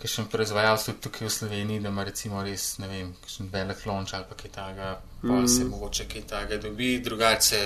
[0.00, 4.24] kakšen proizvajalec tukaj v Sloveniji, da ima recimo res ne vem, kakšen velik lonč ali
[4.30, 5.28] pa kaj takega, mm.
[5.28, 7.62] pa se mogoče kaj takega dobi, drugače.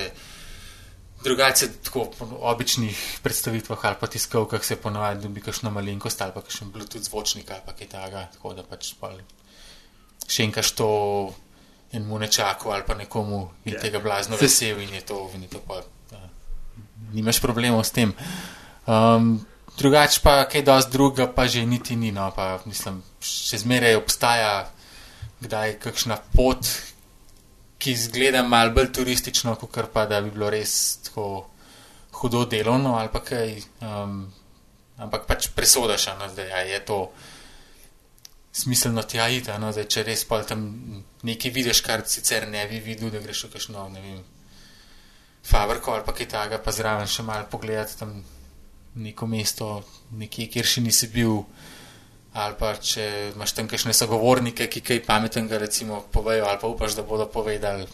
[1.20, 6.40] Drugače, tako v običnih predstavitvah ali pa tiskovkah se ponovadi dobi kakšno malenkost ali pa
[6.42, 9.12] kakšen Bluetooth zvočnik ali pa kaj takega, tako da pač pa
[10.30, 10.88] še enkaš to
[11.92, 13.78] enemu nečaku ali pa nekomu in yeah.
[13.78, 13.82] Ja.
[13.82, 16.22] tega blazno vesel in je to, in je to pa, da,
[17.12, 18.14] nimaš problemov s tem.
[18.86, 19.40] Um,
[19.78, 24.70] drugač pa kaj dosti druga pa že niti ni, no, pa mislim, še zmeraj obstaja
[25.40, 26.68] kdaj kakšna pot,
[27.80, 31.48] ki izgleda mal bolj turistično, kot pa da bi bilo res tako
[32.20, 34.28] hudo delovno ali pa kaj, um,
[35.00, 37.00] ampak pač presodaš, no, da ja, je to
[38.52, 39.52] smiselno tja iti.
[39.60, 39.72] No?
[39.72, 40.66] Zdaj, če res pa tam
[41.26, 44.20] nekaj vidiš, kar sicer ne bi videl, da greš v kakšno, ne vem,
[45.46, 48.18] fabriko ali pa kaj takega, pa zraven še malo pogledati tam
[49.00, 49.70] neko mesto,
[50.18, 51.44] nekje, kjer še nisi bil.
[52.30, 56.94] Ali pa če imaš tam kakšne sogovornike, ki kaj pametnega recimo povejo, ali pa upaš,
[56.98, 57.88] da bodo povedali,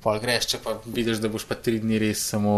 [0.00, 2.54] pol greš, če pa vidiš, da boš pa tri dni res samo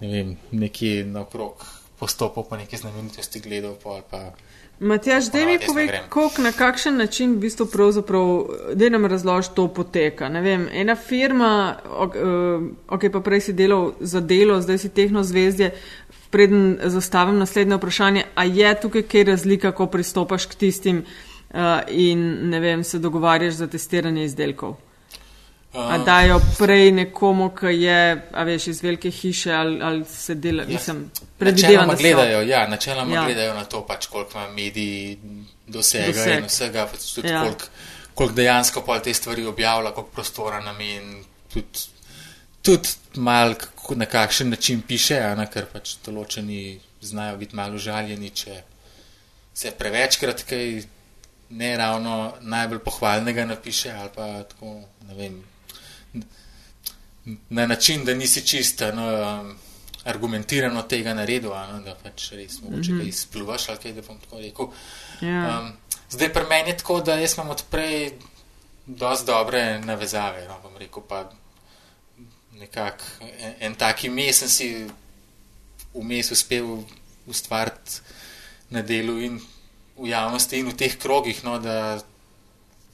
[0.00, 1.64] ne vem, nekje naokrog
[1.98, 4.30] postopal, pa nekaj znamenitosti gledal, pol pa.
[4.80, 9.68] Matjaž, da mi povej, koliko na kakšen način v bistvu pravzaprav, da nam razloži to
[9.68, 10.28] poteka.
[10.28, 14.88] Ne vem, ena firma, ok, uh, ok, pa prej si delal za delo, zdaj si
[14.88, 15.70] tehno zvezdje,
[16.30, 22.50] preden zastavim naslednje vprašanje, a je tukaj kaj razlika, ko pristopaš k tistim uh, in
[22.50, 24.76] ne vem, se dogovarjaš za testiranje izdelkov?
[25.76, 27.98] A dajo prej nekomu, ki je,
[28.32, 31.96] a veš, iz velike hiše ali, ali se dela, ja, mislim, predvidevam.
[31.98, 33.24] Gledajo, ja, načeloma ja.
[33.24, 35.18] gledajo na to, pač koliko ima mediji
[35.66, 36.38] dosega Doseg.
[36.38, 37.42] in vsega, pač tudi ja.
[37.42, 37.68] koliko,
[38.14, 41.84] koliko dejansko pa te stvari objavlja, koliko prostora nam in tudi,
[42.62, 42.88] tudi
[43.20, 43.54] mal
[43.94, 48.62] na kakšen način piše, a, ne, ker pač določeni znajo biti malo žaljeni, če
[49.56, 50.80] se prevečkrat kaj
[51.50, 55.36] ne ravno najbolj pohvalnega napiše ali pa tako, ne vem
[57.48, 59.06] na način, da nisi čista, no,
[59.40, 59.56] um,
[60.04, 63.08] argumentirano tega naredil, no, da pač res mogoče mm -hmm.
[63.08, 64.66] izpluvaš ali kaj, da bom tako rekel.
[65.20, 65.44] Yeah.
[65.44, 65.60] Ja.
[65.60, 65.72] Um,
[66.10, 68.12] zdaj pri meni je tako, da jaz imam odprej
[68.86, 71.30] dosti dobre navezave, no, bom rekel pa
[72.52, 74.86] nekak en, en taki mes sem si
[75.94, 76.84] vmes uspel
[77.26, 78.00] ustvariti
[78.70, 79.40] na delu in
[79.96, 81.98] v javnosti in v teh krogih, no, da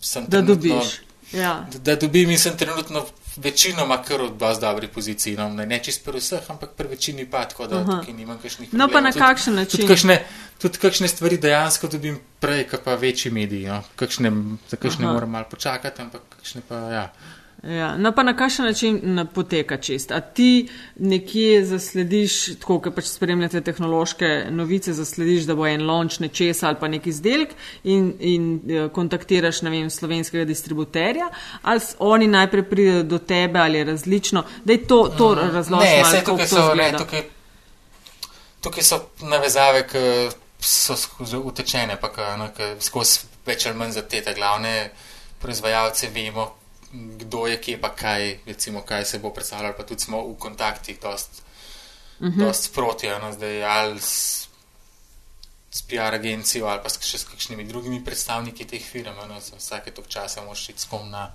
[0.01, 1.01] sem da dobiš.
[1.33, 1.67] Ja.
[1.73, 5.37] Da, da dobim in sem trenutno večinoma kar v dosti dobri poziciji.
[5.37, 8.73] No, ne čist pri vseh, ampak pri večini pa tako, da tukaj nimam kakšnih.
[8.73, 9.81] No, pa na kakšen način?
[9.81, 10.19] Tudi kakšne,
[10.63, 13.69] tudi kakšne stvari dejansko dobim prej, kot pa večji mediji.
[13.69, 13.83] No.
[13.97, 14.33] Kakšne,
[14.71, 15.15] za kakšne Aha.
[15.15, 17.07] moram malo počakati, ampak kakšne pa ja.
[17.63, 20.11] Ja, no, pa na kakšen način poteka čist?
[20.11, 26.19] A ti nekje zaslediš, tako kot pač spremljate tehnološke novice, zaslediš, da bo en launch
[26.21, 27.53] nečesa ali pa nek izdelek
[27.85, 31.29] in, in eh, kontaktiraš, ne vem, slovenskega distributerja,
[31.63, 36.09] ali oni najprej pridejo do tebe ali je različno, da je to, to mm, razloženo.
[36.13, 37.23] Ne, tukaj so, ne, tukaj,
[38.61, 40.03] tukaj so navezave, ki
[40.59, 42.11] so skozi utečene, pa
[42.81, 44.91] skozi več ali manj za te glavne
[45.39, 46.49] proizvajalce vemo,
[46.93, 49.75] kdo je kje, pa kaj, recimo, kaj se bo predstavljalo.
[49.77, 51.43] Pa tudi smo v kontaktih, dost,
[52.21, 52.41] uh mhm.
[52.41, 52.47] -huh.
[52.47, 54.49] dost sproti, no, zdaj ali s,
[55.71, 59.17] s PR agencijo ali pa še s kakšnimi drugimi predstavniki teh firm.
[59.29, 61.33] No, vsake tok časa moš iti s kom na,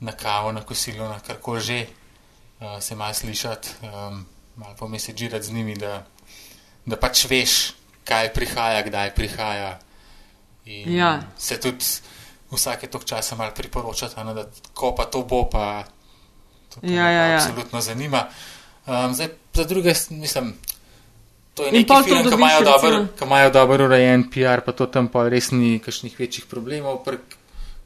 [0.00, 1.86] na kavo, na kosilo, na karkoli že,
[2.60, 6.06] uh, se malo slišati, um, malo pomesežirati z njimi, da,
[6.86, 9.78] da pač veš, kaj prihaja, kdaj prihaja.
[10.64, 11.22] In ja.
[11.38, 11.84] se tudi
[12.52, 15.84] vsake tok časa malo priporočati, no, da ko pa to bo, pa
[16.68, 17.36] to, to ja, ja, ja.
[17.36, 18.28] absolutno zanima.
[18.86, 20.54] Um, zdaj, za druge, mislim,
[21.54, 25.08] to je nekaj, film, ki imajo, dober, ki imajo dober urejen PR, pa to tam
[25.12, 27.02] pa res ni kakšnih večjih problemov.
[27.04, 27.20] Pri,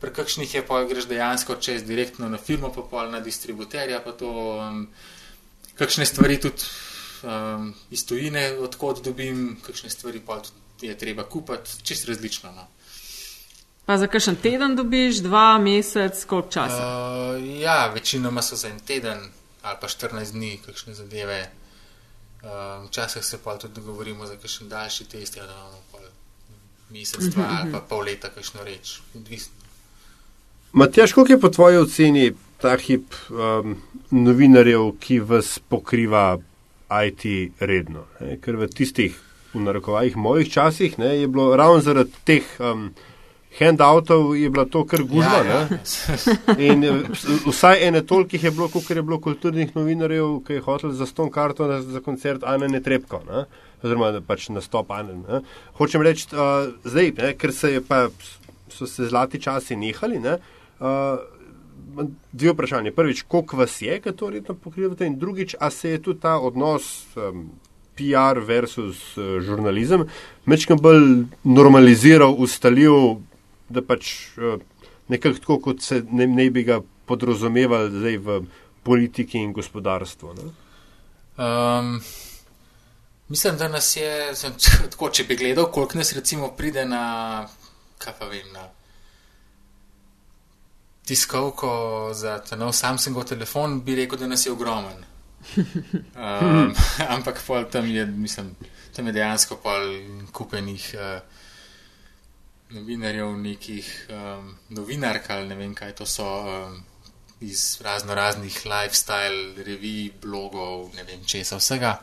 [0.01, 4.15] pri kakšnih je pa greš dejansko čez direktno na firmo, pa pol na distributerja, pa
[4.15, 4.87] to um,
[5.75, 6.71] kakšne stvari tudi
[7.27, 12.53] um, iz tujine, odkot dobim, kakšne stvari pa tudi je treba kupiti, čist različno.
[12.53, 12.69] No.
[13.87, 16.87] Pa za kakšen teden dobiš, dva mesec, koliko časa?
[17.39, 19.19] Uh, ja, večinoma so za en teden
[19.63, 21.51] ali pa 14 dni, kakšne zadeve.
[22.43, 26.01] Uh, včasih se pa tudi dogovorimo za kakšen daljši test, ja, da imamo pol
[26.91, 27.61] mesec, dva uh -huh.
[27.61, 29.01] ali pa pol leta, kakšno reč.
[30.73, 36.39] Matjaš, koliko je po tvoji oceni ta hip um, novinarjev, ki vas pokriva
[37.07, 38.05] IT redno?
[38.21, 38.41] Ne?
[38.41, 39.21] Ker v tistih,
[39.55, 42.45] v narekovajih, mojih časih ne, je bilo ravno zaradi teh.
[42.59, 42.95] Um,
[43.59, 45.43] handoutov je bila to kar gužva.
[45.45, 46.57] Ja, ja.
[46.59, 47.03] In eh,
[47.47, 51.31] vsaj ene tolikih je bilo, koliko je bilo kulturnih novinarjev, ki je hotel za ston
[51.31, 53.23] karto na, za koncert Ane Netrepko.
[53.29, 53.45] Ne?
[53.83, 55.21] Oziroma, pač nastop Ane.
[55.23, 55.41] Ne?
[55.79, 58.07] Hočem reči, uh, zdaj, ne, ker se je pa,
[58.73, 60.21] so se zlati časi nehali.
[60.21, 60.39] Ne,
[60.81, 61.25] uh,
[62.33, 62.91] Dve vprašanje.
[62.93, 66.35] Prvič, koliko vas je, ki to redno pokrivate, in drugič, a se je tudi ta
[66.37, 67.47] odnos um,
[67.97, 70.05] PR versus uh, žurnalizem
[70.47, 73.19] mečkam bolj normaliziral, ustalil,
[73.69, 74.59] da pač eh,
[75.09, 78.41] nekako tako, kot se ne, ne bi ga podrazumevali zdaj v
[78.83, 80.35] politiki in gospodarstvu.
[81.37, 82.01] Um,
[83.29, 84.55] mislim, da nas je, sem,
[84.93, 87.47] tako, če bi gledal, koliko nas recimo pride na,
[87.99, 88.69] kaj pa vem, na
[91.07, 91.71] tiskovko
[92.15, 95.05] za ta nov Samsungov telefon, bi rekel, da nas je ogromen.
[95.57, 96.75] Um,
[97.15, 98.57] ampak tam je, mislim,
[98.97, 99.91] tam je dejansko pol
[100.33, 100.95] kupenih.
[100.95, 101.36] Uh,
[102.71, 106.83] novinarjev, nekih um, novinark ali ne vem kaj to so, um,
[107.41, 111.99] iz razno raznih lifestyle, revij, blogov, ne vem česa vsega.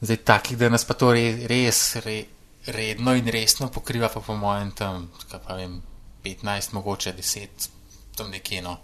[0.00, 2.22] Zdaj, takih, da nas pa to re, res re,
[2.66, 5.80] redno in resno pokriva, pa po mojem tam, kaj pa vem,
[6.24, 7.68] 15, mogoče 10,
[8.16, 8.78] tam nekje no.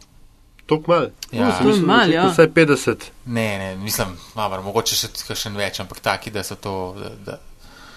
[0.66, 2.28] Tok mal, ja, zelo malo, ja.
[2.30, 3.10] vsaj 50.
[3.26, 6.76] Ne, ne, mislim, malo, mogoče še, še več, ampak taki, da so to.
[6.98, 7.40] Da, da,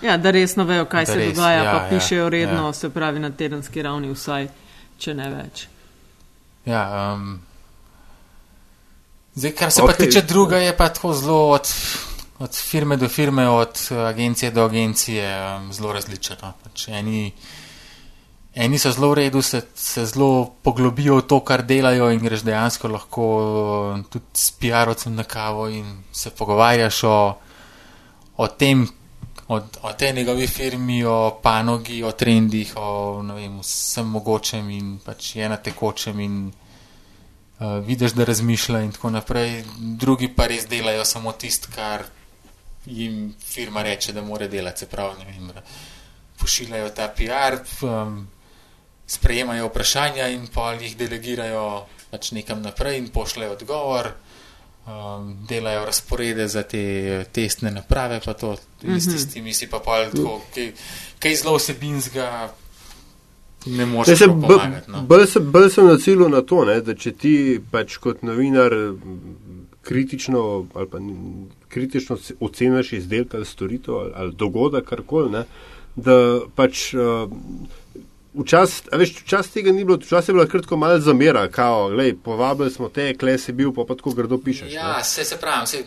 [0.01, 2.73] Ja, da resno vejo, kaj da se res, dogaja, ja, pa ja, pišejo redno, ja.
[2.73, 4.47] se pravi na tedenski ravni, vsaj,
[5.01, 5.67] če ne več.
[6.67, 6.83] Ja,
[7.15, 7.39] um,
[9.35, 9.87] zdaj, kar se okay.
[9.87, 11.69] pa tiče druga, je pa tako zelo od,
[12.39, 16.53] od firme do firme, od agencije do agencije, um, zelo različno.
[16.63, 17.31] Pač eni,
[18.53, 22.45] eni so zelo v redu, se, se zelo poglobijo v to, kar delajo in greš
[22.45, 23.31] dejansko lahko
[24.13, 27.17] tudi s PR-ovcem na kavo in se pogovarjaš o,
[28.37, 28.85] o tem,
[29.47, 35.35] o, o tej njegovi firmi, o panogi, o trendih, o vem, vsem mogočem in pač
[35.35, 39.63] je na tekočem in uh, vidiš, da razmišlja in tako naprej.
[39.77, 42.05] Drugi pa res delajo samo tisto, kar
[42.85, 45.51] jim firma reče, da more delati, se pravi, ne vem,
[46.39, 48.27] pošiljajo ta PR, um,
[49.07, 54.11] sprejemajo vprašanja in pa jih delegirajo pač nekam naprej in pošljajo odgovor
[54.87, 58.99] um, delajo razporede za te testne naprave, pa to mm -hmm.
[58.99, 60.71] s tistimi si pa pol tako, kaj,
[61.19, 62.53] kaj zelo vsebinskega.
[63.65, 64.91] Ne moreš se pomagati.
[64.91, 65.01] No.
[65.01, 68.71] Bolj sem, bolj sem na cilju na to, ne, da če ti pač kot novinar
[69.81, 70.97] kritično, ali pa,
[71.67, 75.43] kritično oceniš izdelek ali storitev ali, ali dogodek, karkoli,
[75.95, 77.31] da pač uh,
[78.37, 78.83] Včasih
[79.23, 83.13] včas tega ni bilo, včasih je bila kratko malo zamera, kao, lej, povabili smo te,
[83.17, 84.73] kle si bil, pa pa tako grdo pišeš.
[84.73, 85.83] Ja, se, se pravi, se,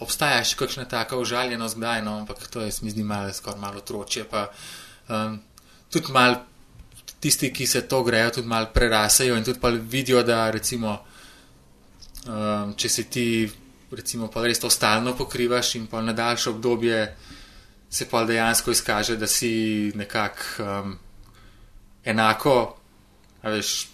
[0.00, 3.82] obstaja še kakšna taka užaljenost, kdaj, no, ampak to je, mi zdi, malo, skoraj malo
[3.82, 4.24] otročje.
[4.30, 4.46] Pa,
[5.08, 5.36] um,
[5.92, 6.38] tudi mal,
[7.20, 10.96] tisti, ki se to grejo, tudi malo prerasajo in tudi pa vidijo, da recimo,
[12.26, 13.28] um, če se ti,
[13.92, 17.04] recimo, pa res to stalno pokrivaš in pa na daljše obdobje
[17.92, 20.62] se pa dejansko izkaže, da si nekako.
[20.64, 21.00] Um,
[22.04, 22.76] enako,
[23.42, 23.88] veš,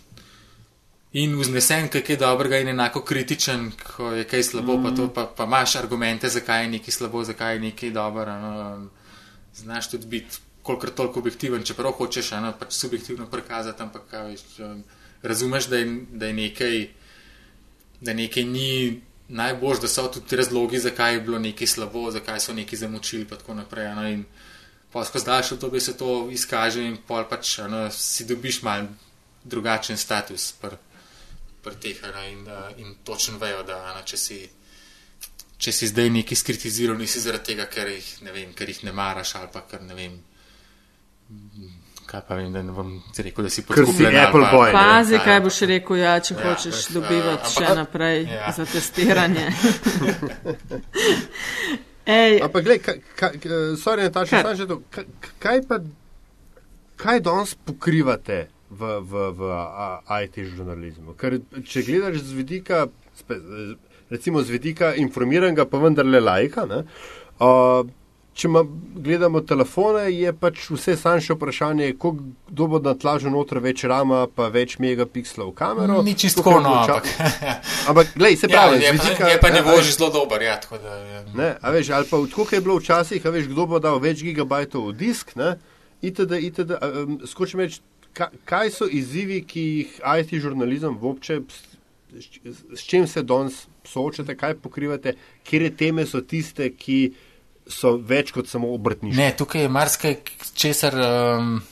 [1.12, 4.84] in vznesen, kaj je dobrega, in enako kritičen, ko je kaj slabo, mm.
[4.84, 8.38] pa, to, pa, pa imaš argumente, zakaj je nekaj slabo, zakaj je nekaj dobro.
[8.40, 8.88] No,
[9.54, 14.84] znaš tudi biti, kolikor toliko objektiven, čeprav hočeš eno pač subjektivno prikazati, ampak veš, um,
[15.22, 16.88] razumeš, da je, da je nekaj,
[18.00, 19.02] da nekaj ni.
[19.28, 23.28] Najbolj, da so tudi razlogi, zakaj je bilo nekaj slabo, zakaj so neki zamočili, in
[23.28, 23.90] tako naprej.
[23.94, 24.47] No, in, uh,
[24.92, 28.86] pa skozi daljše obdobje se to izkaže in pol pač ano, si dobiš mal
[29.44, 30.76] drugačen status pri
[31.62, 31.96] pr teh
[32.32, 32.46] in,
[32.76, 34.38] in točno vejo, da ano, če, si,
[35.58, 38.92] če si zdaj neki skritiziral, nisi zaradi tega, ker jih ne, vem, ker jih ne
[38.92, 40.14] maraš ali pa ker ne vem.
[42.08, 44.16] kaj pa vem, da ne bom rekel, da si podkupljen.
[44.16, 44.72] Apple pa, boy.
[44.72, 48.54] Pazi, kaj boš rekel, ja, če ja, hočeš uh, dobivati uh, še naprej ja.
[48.56, 49.50] za testiranje.
[52.08, 53.32] Ampak, gledaj, kaj, kaj,
[53.76, 54.66] sorry, Nataša, kaj?
[54.70, 55.04] To, kaj,
[55.42, 55.76] kaj pa,
[56.96, 59.50] kaj danes pokrivate v, v, v
[60.24, 61.12] IT žurnalizmu?
[61.20, 61.36] Ker,
[61.68, 62.86] če gledaš z vidika,
[64.08, 66.80] recimo z vidika informiranega, pa vendarle lajka, ne,
[67.44, 67.84] uh,
[68.38, 68.62] če ma,
[69.02, 74.76] gledamo telefone, je pač vse sanjše vprašanje, kdo bo natlažil noter več rama, pa več
[74.82, 75.98] megapikslov kamero.
[76.06, 77.08] Ni čisto tako, no, ampak.
[77.90, 80.58] ampak, glej, se ja, pravi, ja, je, vidika, je pa ne boži zelo dober, ja,
[80.70, 80.98] da.
[81.02, 81.22] Je.
[81.38, 84.22] Ne, a veš, ali pa tako je bilo včasih, a veš, kdo bo dal več
[84.26, 85.56] gigabajtov v disk, ne,
[85.98, 87.82] itd., itd., um, skočim reči,
[88.48, 91.66] kaj so izzivi, ki jih IT žurnalizem vopče, s,
[92.78, 97.10] s čim se danes soočate, kaj pokrivate, kje teme so tiste, ki
[97.68, 99.18] so več kot samo obrtniški.
[99.20, 100.16] Ne, tukaj je marsikaj,
[100.56, 100.96] česar,
[101.38, 101.62] um,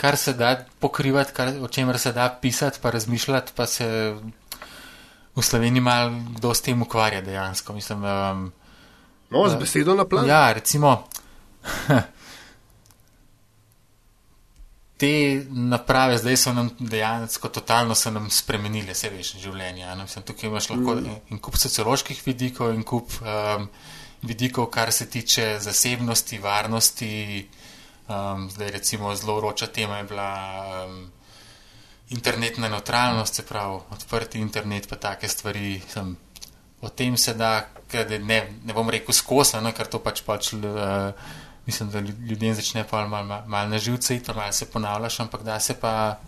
[0.00, 3.88] kar se da pokrivati, kar, o čemer se da pisati, pa razmišljati, pa se
[5.36, 7.72] v Sloveniji malo kdo s tem ukvarja dejansko.
[7.72, 8.52] Mislim, um,
[9.30, 10.26] no, z besedo na plan.
[10.28, 11.04] Ja, recimo.
[15.00, 19.86] Te naprave zdaj so nam dejansko totalno se nam spremenile, vse veš, življenje.
[20.02, 21.16] Mislim, tukaj imaš lahko mm.
[21.32, 23.68] in kup socioloških vidikov in kup um,
[24.22, 27.48] vidikov, kar se tiče zasebnosti, varnosti.
[28.08, 30.32] Um, zdaj, recimo, zelo vroča tema je bila
[30.86, 31.10] um,
[32.10, 35.80] internetna neutralnost, se pravi, odprti internet, pa take stvari.
[35.88, 36.16] Sem,
[36.80, 37.68] o tem se da,
[38.20, 40.52] ne, ne bom rekel skosa, no, ker to pač pač.
[40.52, 41.14] Uh,
[41.66, 45.42] Mislim, da ljudem začne pa malo mal, mal na živce, to malo se ponavljaš, ampak
[45.42, 46.18] da se pa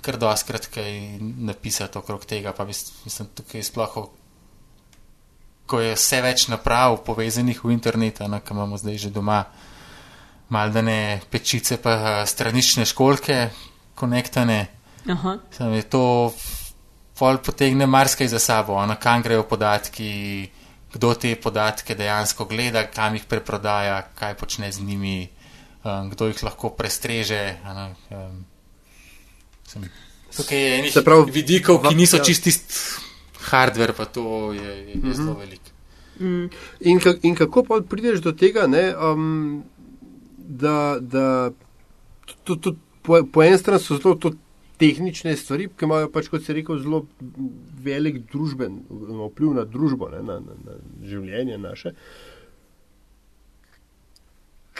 [0.00, 2.52] kar doskrat kaj napisati okrog tega.
[2.52, 3.96] Pa mislim, tukaj sploh
[5.70, 9.44] ko je vse več naprav povezanih v internet, ki imamo zdaj že doma,
[10.50, 13.50] maldane pečice, pa eh, stranične školke,
[13.94, 14.66] konektane.
[15.54, 16.34] Sam je to
[17.18, 20.48] pol potegne marsikaj za sabo, ono, kam grejo podatki,
[20.90, 25.28] kdo te podatke dejansko gleda, kam jih preprodaja, kaj počne z njimi,
[25.84, 27.60] um, kdo jih lahko prestreže.
[27.70, 28.40] Ono, um,
[29.68, 29.84] sem,
[30.36, 32.24] tukaj je nekaj vidikov, ki niso ja.
[32.24, 32.56] čisti
[33.50, 35.14] hardware, pa to je, je mm -hmm.
[35.14, 35.60] zelo velik.
[36.20, 36.48] Mm.
[36.80, 39.64] In, in kako pa prideš do tega, ne, um,
[40.36, 41.50] da, da
[42.44, 44.32] to, to, po, po eni strani so zelo to
[44.80, 47.04] tehnične stvari, ki imajo pač, kot se rekel, zelo
[47.84, 51.92] velik družben vpliv na družbo, ne, na, na, na življenje naše.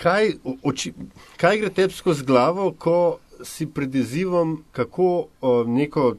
[0.01, 0.33] Kaj,
[0.65, 0.95] oči,
[1.41, 6.15] kaj gre tepsko z glavo, ko si pred izzivom, kako o, neko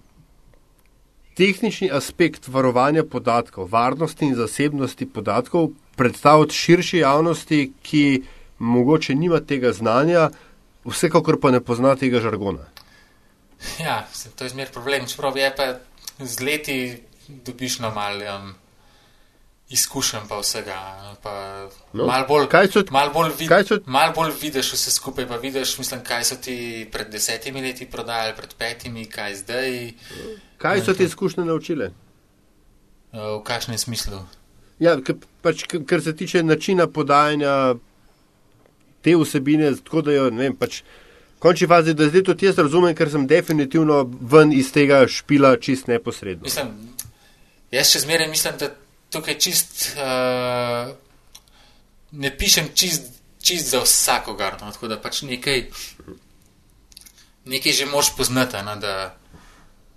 [1.42, 8.04] tehnični aspekt varovanja podatkov, varnosti in zasebnosti podatkov predstaviti širši javnosti, ki
[8.60, 10.30] mogoče nima tega znanja,
[10.86, 12.68] vsekakor pa ne pozna tega žargona.
[13.82, 14.04] Ja,
[14.36, 15.08] to je zmer problem.
[15.10, 15.68] Čeprav je pa
[16.20, 16.78] z leti
[17.28, 18.54] dobiš na malem.
[19.72, 20.76] Izkušam pa vsega.
[21.24, 21.34] Pa
[21.94, 22.48] no, mal bolj,
[22.92, 23.78] mal bolj, vid, so...
[23.86, 28.36] mal bolj vidiš vse skupaj, pa vidiš, mislim, kaj so ti pred desetimi leti prodajali,
[28.38, 29.78] pred petimi, kaj zdaj.
[30.58, 31.92] Kaj so ti izkušnje naučile?
[33.14, 34.20] V kakšnem smislu?
[34.80, 34.98] Ja,
[35.42, 37.76] pač, kar se tiče načina podajanja
[39.02, 40.56] te vsebine, tako da jo ne vem.
[40.58, 40.82] Pač,
[41.42, 45.88] Končni fazi, da zdaj tudi jaz razumem, ker sem definitivno ven iz tega špila čist
[45.90, 46.46] neposredno.
[46.46, 46.68] Mislim,
[47.74, 48.70] jaz še zmeraj mislim, da
[49.12, 50.92] tukaj čist, uh,
[52.12, 53.12] ne pišem čist,
[53.44, 54.58] čist za vsakogar.
[54.62, 54.72] No?
[54.72, 55.66] Tako da pač nekaj,
[57.46, 58.76] nekaj že moš poznati, no?
[58.76, 59.16] da,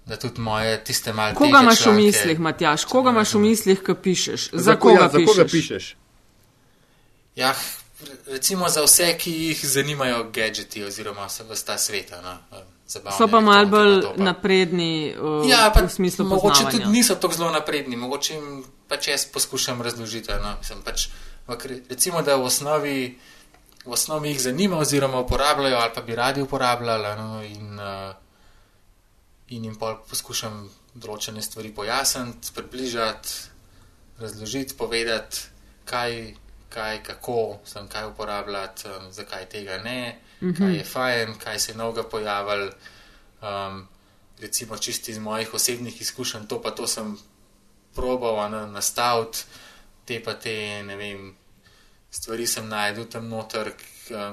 [0.07, 1.39] da tudi moje tiste malce.
[1.39, 2.85] Koga imaš članke, v mislih, Matjaš?
[2.85, 4.51] Koga imaš v mislih, ko pišeš?
[4.53, 5.97] Za, za koga, ja, za koga pišeš?
[7.35, 7.55] Ja,
[8.27, 12.23] recimo za vse, ki jih zanimajo gadgeti oziroma vse v ta sveta.
[12.23, 12.39] No?
[12.87, 16.27] So pa malo bolj napredni v, ja, pa, v smislu.
[16.29, 20.33] Mogoče tudi niso tako zelo napredni, mogoče jim pač jaz poskušam razložiti.
[20.43, 20.55] No?
[20.59, 21.09] Mislim, pač,
[21.91, 22.99] recimo, da v osnovi,
[23.85, 27.43] v osnovi jih zanima, oziroma uporabljajo, ali pa bi radi uporabljali, no?
[27.43, 28.15] in, uh,
[29.51, 30.63] in jim poskušam
[30.95, 33.35] določene stvari pojasniti, približati,
[34.23, 35.51] razložiti, povedati,
[35.91, 36.37] kaj,
[36.71, 40.59] kaj kako sem kaj uporabljati, um, zakaj tega ne, mm -hmm.
[40.59, 42.71] kaj je fajn, kaj se je novega pojavil.
[43.43, 43.89] Um,
[44.41, 47.19] recimo, čisti iz mojih osebnih izkušenj, to pa to sem
[47.95, 49.45] probal na, nastaviti,
[50.05, 51.35] te pa te, ne vem,
[52.11, 53.73] stvari sem najdel tam noter,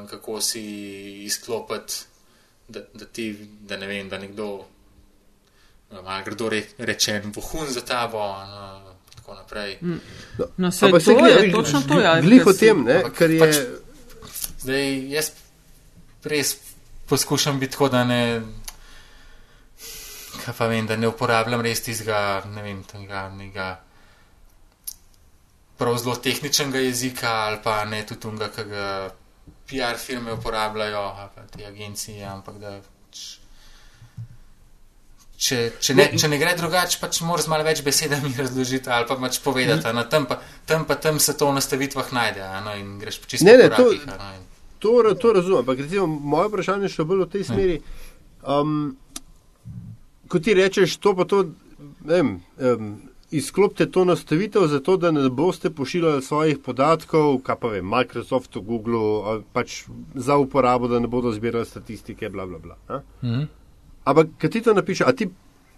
[0.10, 0.64] kako si
[1.26, 1.94] izklopiti,
[2.68, 3.32] da, da ti,
[3.68, 4.66] da ne vem, da nekdo,
[5.92, 8.20] ali kdo re, reče, vohun za tabo.
[8.20, 9.78] No, Tako naprej.
[9.82, 10.00] Mm.
[10.38, 12.14] No, no se to gleda, je točno to, ja.
[12.14, 13.40] Veliko tem, ne, kar je.
[13.40, 13.56] Pač,
[14.64, 15.32] zdaj, jaz
[16.24, 16.56] res
[17.10, 18.42] poskušam biti tako, da ne.
[20.42, 23.70] Kaj pa vem, da ne uporabljam res tistega, ne vem, tega nekega
[25.82, 28.88] prav zelo tehničnega jezika ali pa ne tudi tega, ki ga
[29.70, 31.04] PR firme uporabljajo,
[31.36, 32.80] pa te agencije, ampak da.
[35.42, 39.16] Če, če, ne, če ne gre drugače, pač moraš malo več besedami razložiti ali pa
[39.18, 39.82] pač povedati.
[39.90, 40.04] Mm.
[40.12, 40.38] Tam, pa,
[40.70, 43.88] tam pa tam se to v nastavitvah najde no, in greš po čistem svetu.
[44.82, 47.80] To, to razumem, ampak recimo, moje vprašanje je še bolj v tej smeri.
[48.42, 48.94] Um,
[50.32, 51.44] ko ti rečeš to, pa to,
[52.08, 52.92] ne vem, um,
[53.32, 59.42] izklopite to nastavitev, zato da ne boste pošiljali svojih podatkov, kaj pa vem, Microsoftu, Google,
[59.54, 59.84] pač
[60.16, 63.02] za uporabo, da ne bodo zbirali statistike, bla bla bla.
[63.24, 63.48] Mhm.
[64.04, 65.30] Ampak, kaj ti to napiše, a ti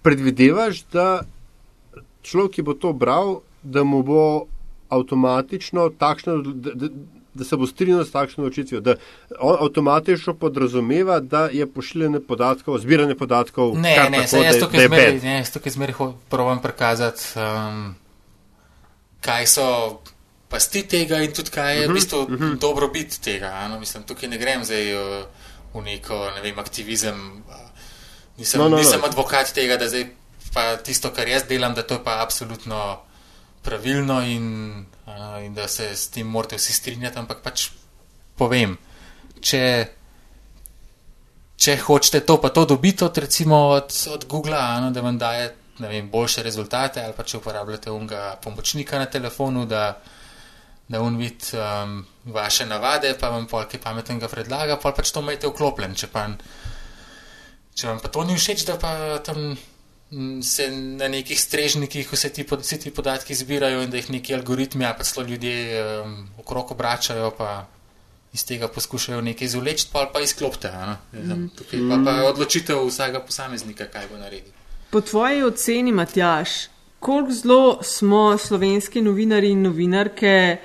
[0.02, 1.24] predvidevaš, da
[2.24, 4.46] človek, ki bo to bral, da mu bo
[4.90, 6.38] avtomatično takšno.
[6.42, 6.90] Da, da,
[7.34, 8.96] da se bo strinjal s takšno odločitvijo, da
[9.40, 13.76] on avtomatično podrazumeva, da je pošiljanje podatkov, zbiranje podatkov.
[13.78, 15.96] Ne, ne, tako, jaz tukaj zmeraj
[16.30, 17.96] provodim prikazati, um,
[19.22, 19.68] kaj so
[20.50, 22.44] pasti tega in tudi kaj je uh -huh, v mhm, bistvu uh mhm.
[22.44, 22.60] -huh.
[22.60, 23.68] dobrobit tega.
[23.68, 25.26] No, mislim, tukaj ne grem zdaj uh,
[25.74, 27.44] v neko ne vem, aktivizem.
[27.48, 27.56] Uh,
[28.38, 29.06] nisem no, no, nisem no.
[29.06, 30.06] advokat tega, da zdaj
[30.54, 33.00] pa tisto, kar jaz delam, da to je pa absolutno
[33.64, 37.70] pravilno in uh, in da se s tem morate vsi strinjati, ampak pač
[38.38, 38.78] povem,
[39.42, 39.64] če,
[41.56, 45.54] če hočete to, pa to dobiti od, recimo, od, od Google, ano, da vam daje
[45.80, 49.98] vem, boljše rezultate, ali pa če uporabljate unga pomočnika na telefonu, da,
[50.88, 52.00] da un vid um,
[52.34, 55.96] vaše navade, pa vam polk je pametnega predlaga, pa pač to imate vklopljen.
[55.98, 56.28] Če, pa,
[57.74, 58.94] če vam pa to ni všeč, da pa
[59.26, 59.54] tam
[60.42, 64.86] se na nekih strežnikih vse ti, vse ti podatki zbirajo in da jih neki algoritmi,
[64.98, 67.66] pa celo ljudje um, okrog obračajo, pa
[68.34, 70.72] iz tega poskušajo nekaj izvleči, pa, pa izklopite.
[71.14, 71.48] Mm.
[71.56, 74.54] Tukaj pa, pa je odločitev vsakega posameznika, kaj bo naredil.
[74.90, 76.50] Po tvoji oceni, Matjaš,
[77.00, 80.58] koliko zelo smo slovenski novinari in novinarke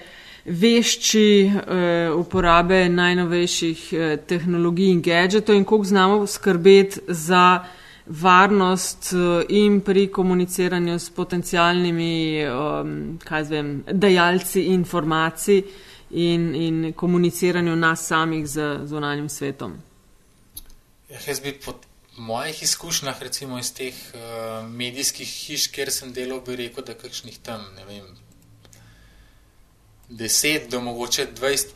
[0.45, 7.65] vešči uh, uporabe najnovejših uh, tehnologij in gadžetov in koliko znamo skrbeti za
[8.09, 15.63] varnost eh, in pri komuniciranju s potencijalnimi um, vem, dajalci informacij
[16.11, 19.77] in, in komuniciranju nas samih z zunanjim svetom.
[21.09, 21.75] Ja, jaz bi po
[22.17, 27.39] mojih izkušnjah, recimo iz teh uh, medijskih hiš, kjer sem delal, bi rekel, da kakšnih
[27.43, 28.09] tam, ne vem,
[30.09, 31.67] 10 do mogoče 20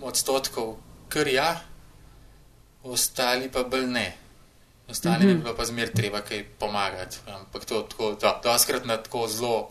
[0.00, 0.76] odstotkov
[1.08, 1.60] kar ja,
[2.82, 4.21] ostali pa bolj ne.
[4.92, 5.38] Ostalim mm -hmm.
[5.38, 7.16] je bilo pa zmer treba kaj pomagati.
[7.26, 9.70] Ampak to tako, da, doskrat na tako zelo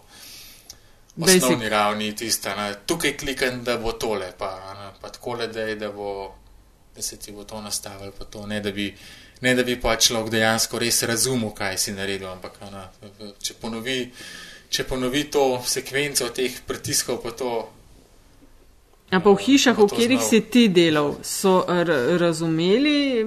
[1.21, 1.69] osnovni Basic.
[1.69, 2.55] ravni tista.
[2.55, 6.35] Na, tukaj klikam, da bo tole, pa, na, pa tako le, da, da, bo,
[6.95, 8.97] da se ti bo to nastavilo, pa to ne, da bi.
[9.41, 12.91] Ne, da bi pa človek dejansko res razumel, kaj si naredil, ampak na,
[13.41, 14.13] če, ponovi,
[14.69, 17.69] če ponovi to sekvenco teh pritiskov, pa to
[19.11, 21.67] Ampak v hišah, v katerih si ti delal, so
[22.15, 23.19] razumeli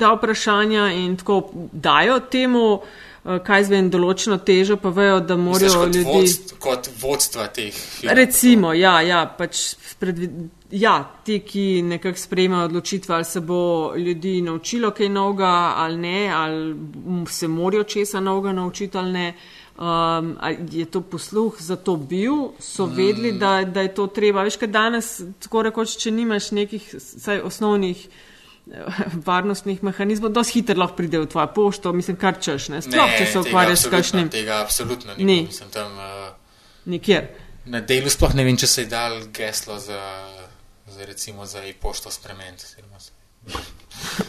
[0.00, 5.84] ta vprašanja in tako dajo temu, eh, kaj zvem, določeno težo, pa vejo, da morajo
[5.84, 6.04] Misliš, ljudi.
[6.08, 7.74] Vodst, kot vodstva teh.
[7.76, 10.48] Firm, Recimo, ja, ja, pač predvid...
[10.72, 16.18] ja, ti, ki nekako sprejemajo odločitve, ali se bo ljudi naučilo kaj novega ali ne,
[16.32, 19.32] ali se morajo česa novega naučiti ali ne.
[19.78, 20.34] Um,
[20.70, 23.38] je to posluh za to bil, so vedeli, mm.
[23.38, 24.42] da, da je to treba.
[24.42, 30.80] Veš, kaj danes, tako rekoč, če nimaš nekih saj, osnovnih eh, varnostnih mehanizmov, dosti hitro
[30.82, 34.32] lahko pride v tvojo pošto, mislim, kar češ, ne, sploh, če se ukvarjaš s kakšnim.
[34.34, 35.24] Tega absolutno ni.
[35.24, 35.38] ni.
[35.46, 36.34] Mislim, tam, uh,
[36.90, 37.30] Nikjer.
[37.70, 40.02] Na delu sploh ne vem, če se je dal geslo za,
[40.90, 42.64] za recimo, za e-pošto spremeniti.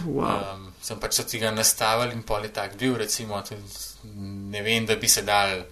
[0.06, 0.56] Wow.
[0.56, 3.38] Um, sem pač se tega nastavil in pol je tak bil, recimo,
[4.52, 5.64] ne vem, da bi se dal,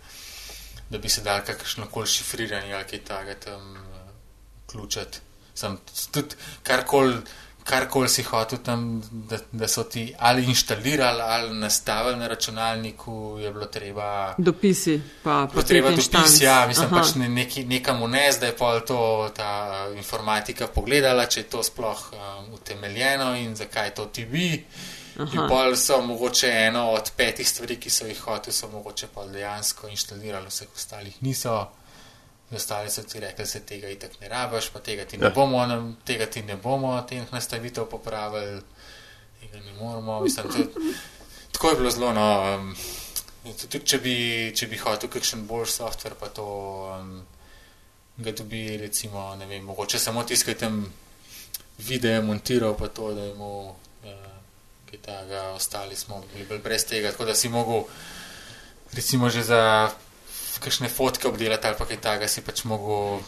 [0.89, 4.11] da bi se dal kakršno koli šifriranje ali kaj takega tam uh,
[4.63, 5.19] vključiti.
[5.53, 5.77] Sem
[6.11, 7.21] tudi karkoli
[7.67, 13.51] karkoli si hotel tam, da, da so ti ali inštalirali ali nastavili na računalniku, je
[13.51, 14.35] bilo treba.
[14.37, 17.01] Dopisi, pa bilo treba dopisi, ja, mislim Aha.
[17.01, 21.63] pač ne, neki, nekam unesti, da je pa to ta informatika pogledala, če je to
[21.63, 24.63] sploh um, utemeljeno in zakaj to ti bi.
[25.17, 25.33] Aha.
[25.33, 29.25] In pol so mogoče eno od petih stvari, ki so jih hoteli, so mogoče pa
[29.25, 31.57] dejansko inštalirali, vseh ostalih niso.
[32.51, 35.31] Ostali so ti rekli, da se tega itak ne rabiš, pa tega ti ne ja.
[35.35, 35.65] bomo,
[36.05, 38.61] tega ti ne bomo, teh nastavitev popravili,
[39.41, 40.21] tega ne moramo.
[40.21, 40.93] Mislim, tudi,
[41.51, 42.13] tako je bilo zelo.
[42.13, 42.75] No, um,
[43.61, 44.15] tudi če bi,
[44.55, 46.45] če bi hotel kakšen boljši softver, pa to
[46.93, 47.11] um,
[48.17, 50.79] ga dobi, recimo, ne vem, mogoče samo tiskaj tam
[51.77, 53.75] video montiral, pa to, da mu
[54.91, 57.83] ki tega, ostali smo bili brez tega, tako da si mogel,
[58.93, 59.91] recimo, že za
[60.59, 63.19] kakšne fotke obdelati ali pa kaj takega, si pač mogel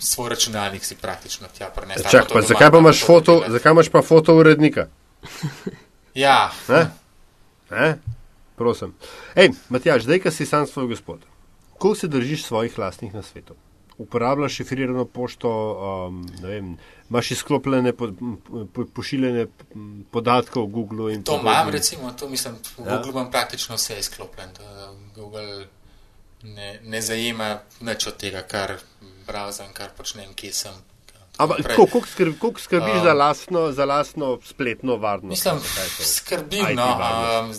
[0.00, 2.10] svoj računalnik si praktično tja prenesti.
[2.10, 4.88] Čak, pa, zakaj pa imaš foto, zakaj imaš pa foto urednika?
[6.24, 6.50] ja.
[6.68, 6.90] Ne?
[7.70, 7.98] Ne?
[8.58, 8.94] Prosim.
[9.34, 11.22] Ej, Matjaž, zdaj, ko si sam svoj gospod,
[11.78, 13.56] koliko se držiš svojih lastnih nasvetov?
[13.98, 15.50] Uporabljaš šifrirano pošto,
[16.08, 16.76] um, vem,
[17.10, 18.08] imaš izklopljene po,
[18.74, 19.46] po, pošiljene
[20.10, 21.16] podatke v Google.
[21.22, 22.96] To imam, recimo, to mislim, v ja.
[22.96, 24.52] Google imam praktično vse izklopljeno.
[25.16, 25.66] Google
[26.42, 28.76] ne, ne zajema nič od tega, kar
[29.26, 30.78] browsem, kar počnem, kje sem.
[31.38, 35.30] Ampak koliko skrb, skrbiš uh, za, lastno, za lastno spletno varnost?
[35.30, 35.60] Mislim,
[36.02, 36.88] skrbim, no.
[37.46, 37.54] Um,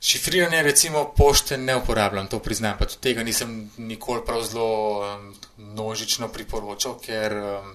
[0.00, 5.34] šifriranje, recimo, pošte ne uporabljam, to priznam, pa tudi tega nisem nikoli prav zelo um,
[5.56, 7.74] množično priporočal, ker um,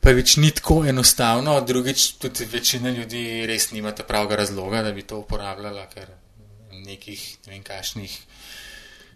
[0.00, 5.18] prvič ni tako enostavno, drugič tudi večina ljudi res nimate pravega razloga, da bi to
[5.18, 6.10] uporabljala, ker
[6.84, 8.18] nekih, ne vem, kašnih.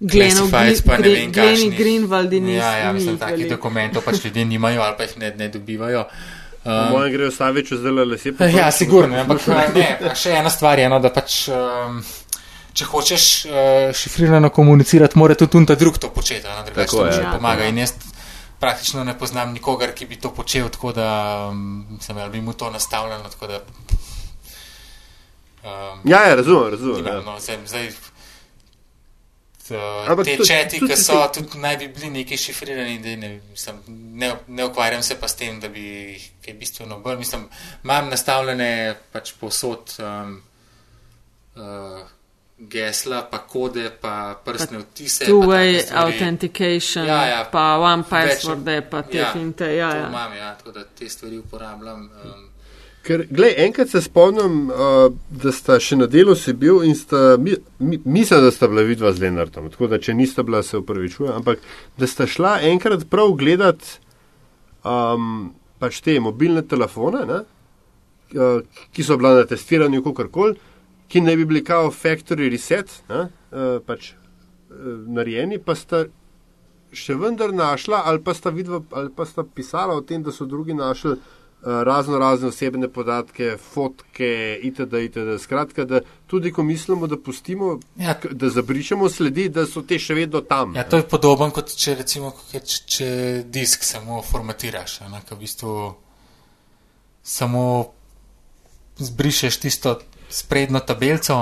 [0.01, 4.47] Classifieds, pa ne vem, kaj je Greenwald in ja, ja, mislim, takih dokumentov pač ljudje
[4.49, 6.07] nimajo ali pa jih ne, ne dobivajo.
[6.65, 8.57] Um, Moje grejo stavi, če zdaj le se pravi.
[8.61, 9.47] Ja, sigurno, ampak
[9.77, 11.47] ne, še ena stvar je, no, da pač.
[11.55, 12.03] Um,
[12.71, 17.33] Če hočeš uh, šifrirano komunicirati, mora tudi unta drug to početi, da drugače to ne
[17.33, 17.67] pomaga.
[17.67, 17.97] In jaz
[18.63, 21.09] praktično ne poznam nikogar, ki bi to počel, tako da
[21.51, 23.27] um, sem ali bi mu to nastavljeno.
[23.41, 23.59] Da,
[25.65, 27.07] um, ja, ja, razumem, razumem.
[27.11, 27.19] Ja.
[27.27, 27.91] No, zdaj, zdaj,
[29.71, 34.35] uh, te četi, ki so tudi naj bi bili neki šifrirani, da ne, mislim, ne,
[34.47, 37.19] ne ukvarjam se pa s tem, da bi kaj bistveno bolj.
[37.19, 37.49] Mislim,
[37.85, 40.43] imam nastavljene pač povsod um,
[41.57, 42.01] uh,
[42.61, 45.25] gesla, pa kode, pa prstne vtise.
[45.25, 49.75] Two-way authentication, ja, ja, pa one password, pa te ja, finte.
[49.77, 50.09] Ja, ja.
[50.09, 52.11] Imam, ja, tako da te stvari uporabljam.
[52.25, 52.50] Um,
[53.11, 55.09] Ker, gled, enkrat se spomnim, uh,
[55.43, 58.85] da sta še na delu si bil in sta, mi, mi, mislim, da sta bila
[58.87, 61.65] vidva z Lenartom, tako da če nista bila, se upravičujem, ampak
[61.99, 63.83] da sta šla enkrat prav gledat
[64.87, 65.51] um,
[65.83, 67.41] pač te mobilne telefone, ne,
[68.39, 70.55] uh, ki so bila na testiranju, kakorkoli,
[71.11, 76.05] ki ne bi bili kao factory reset, ne, uh, pač uh, narejeni, pa sta
[76.95, 80.47] še vendar našla ali pa sta vidva ali pa sta pisala o tem, da so
[80.47, 81.19] drugi našli.
[81.61, 84.95] Eh, razno razne osebne podatke, fotke itd.
[84.95, 85.43] itd.
[85.43, 88.15] Skratka, da tudi ko mislimo, da pustimo, ja.
[88.31, 90.73] da zabrišemo sledi, da so te še vedno tam.
[90.77, 93.09] Ja, to je podobno kot če recimo, če, če
[93.45, 95.75] disk samo formatiraš, enak v bistvu
[97.23, 97.67] samo
[98.97, 99.99] zbrišeš tisto
[100.33, 101.37] sprednjo tabelco.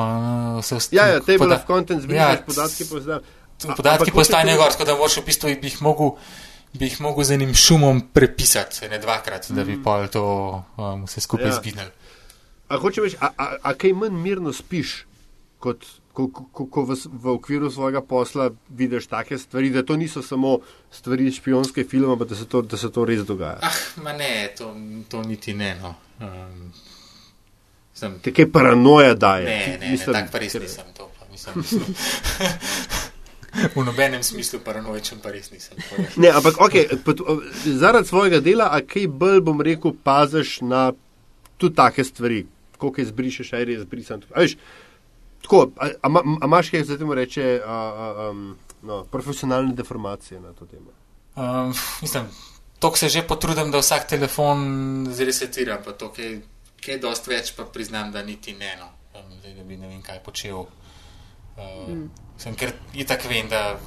[0.59, 0.81] Vse.
[0.99, 1.63] Ja, ja, te poda...
[1.63, 3.23] v kontent zbrišeš ja, podatke, postanejo.
[3.71, 6.17] Podatki postanejo gor, tako da moraš v bistvu jih mogel
[6.73, 9.57] bi jih mogel z enim šumom prepisati, ne dvakrat, mm.
[9.57, 9.83] da bi mm.
[9.85, 10.25] pol to
[10.77, 11.57] um, vse skupaj ja.
[11.61, 11.91] zginili.
[12.69, 15.07] A hoče več, a, a, a kaj manj mirno spiš,
[15.59, 15.87] kot
[16.19, 20.59] ko, ko, ko v, v okviru svojega posla vidiš take stvari, da to niso samo
[20.91, 23.59] stvari iz špijonske filma, ampak da, da se to res dogaja?
[23.63, 24.75] Ah, ma ne, to,
[25.09, 25.77] to niti ne.
[25.79, 25.95] No.
[26.19, 26.73] Um,
[27.95, 28.19] sem...
[28.23, 29.47] Te kaj paranoja daje?
[29.47, 31.11] Ne, ne, mislim, ne tako pa res nisem to.
[31.19, 31.95] Pa, mislim, mislim.
[33.75, 35.79] V nobenem smislu paranoičen, pa res nisem.
[36.17, 36.89] Ne, ampak okay,
[37.65, 40.93] zaradi svojega dela, a kaj bolj bom rekel, paziš na
[41.59, 42.45] tudi take stvari,
[42.79, 44.23] koliko izbrišeš, aj res izbrisan.
[45.43, 46.09] Tako, a, a,
[46.43, 50.93] a imaš kaj za temu reče, a, a, um, no, profesionalne deformacije na to temo?
[51.37, 52.29] Um, mislim,
[52.79, 56.41] to se že potrudim, da vsak telefon zresetira, pa to, kaj,
[56.85, 58.91] kaj dost več, pa priznam, da niti ne, no,
[59.39, 60.67] zdaj, da bi ne vem kaj počel.
[61.59, 62.28] Uh, mm.
[62.39, 63.79] Sem, ker je tako vem, da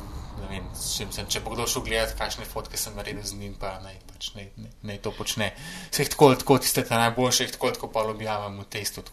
[0.50, 3.78] vem, sem, sem, če bo kdo šel gledati, kakšne fotke sem naredil z njim, pa
[3.84, 5.52] naj, pač, naj, naj, naj to počne.
[5.92, 9.04] Vse tako, tako tiste najboljše, tako, tako pa objavim v testu.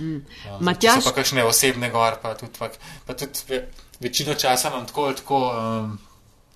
[0.00, 0.20] Mm.
[0.46, 1.04] Ja, Matjaš...
[1.08, 2.70] Pa kakšne osebne gor, pa tudi, pa,
[3.06, 3.64] pa tudi ve,
[4.00, 5.98] večino časa imam tako, tako um,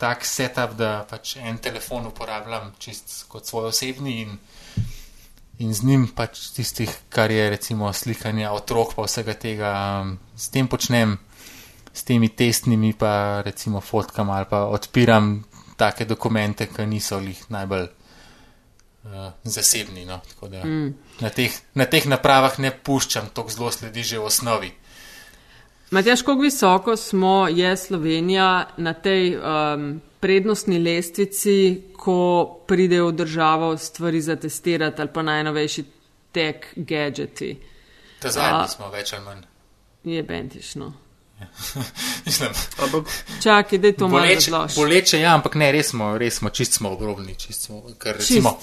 [0.00, 4.38] tak setup, da pač en telefon uporabljam čist kot svoj osebni in,
[5.60, 10.50] in z njim pač tistih, kar je recimo slikanje otrok, pa vsega tega um, s
[10.52, 11.18] tem počnem
[11.94, 15.44] s temi testnimi, pa recimo fotkami ali pa odpiram
[15.76, 20.04] take dokumente, ki niso jih najbolj uh, zasebni.
[20.06, 20.20] No?
[20.42, 20.94] Da, mm.
[21.20, 24.72] na, teh, na teh napravah ne puščam, to zelo sledi že v osnovi.
[25.94, 33.76] Matjaš, kako visoko smo, je Slovenija na tej um, prednostni lestvici, ko pridejo v državo
[33.78, 35.84] stvari zatestirati ali pa najnovejši
[36.32, 37.54] tek gadgeti?
[38.18, 39.46] Ta zadnji uh, smo več ali manj.
[40.04, 40.92] Je bentišno.
[42.26, 42.50] Mislim,
[42.82, 43.08] ampak,
[43.42, 44.50] čakaj, da je to malo boleče.
[44.76, 48.58] Boleče, ja, ampak ne, res smo, res smo, čist smo obrobni, čist smo, ker recimo,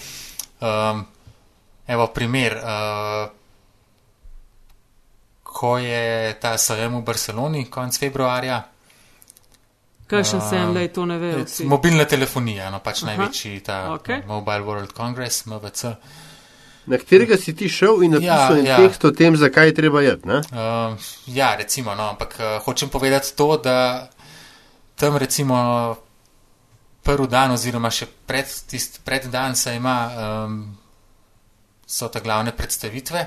[0.62, 1.06] um,
[1.88, 3.30] Evo primer, uh,
[5.44, 8.62] ko je ta sejem v Barceloni konec februarja.
[10.08, 11.44] Kaj še sem, da je to ne vem?
[11.72, 13.12] Mobilna telefonija, no pač Aha.
[13.12, 14.24] največji ta okay.
[14.28, 15.96] Mobile World Congress, MVC.
[16.86, 18.78] Na katerega si ti šel in napisal ja, ja.
[18.82, 20.26] tekst o tem, zakaj je treba jeti?
[20.26, 20.98] Uh,
[21.30, 24.10] ja, recimo, no, ampak uh, hočem povedati to, da
[24.98, 25.58] tam recimo
[27.04, 29.98] prvi dan oziroma še pred, tist, pred dan se ima,
[30.46, 30.62] um,
[31.86, 33.26] so ta glavne predstavitve.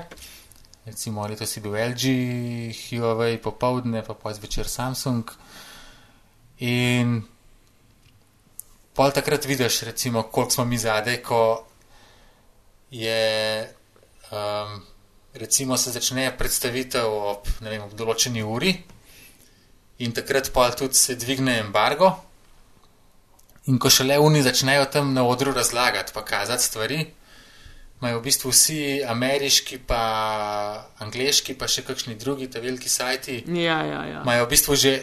[0.85, 2.03] Recimo, letos je bil LG,
[2.77, 5.31] Huawei, popovdne, pa pa zvečer Samsung.
[6.61, 7.23] In
[8.95, 11.64] pol takrat vidiš, recimo, koliko smo mi zadej, ko
[12.91, 13.67] je,
[14.31, 14.81] um,
[15.33, 18.75] recimo, se začne predstavitev ob, vem, ob določeni uri,
[19.97, 22.11] in takrat pa tudi se dvigne embargo.
[23.65, 26.99] In ko šele oni začnejo tam na odru razlagati, pa kazati stvari,
[28.01, 30.01] imajo v bistvu vsi ameriški, pa
[31.01, 33.41] angliški, pa še kakšni drugi, ta veliki sajti.
[33.49, 34.21] Ja, ja, ja.
[34.21, 34.93] Imajo v bistvu že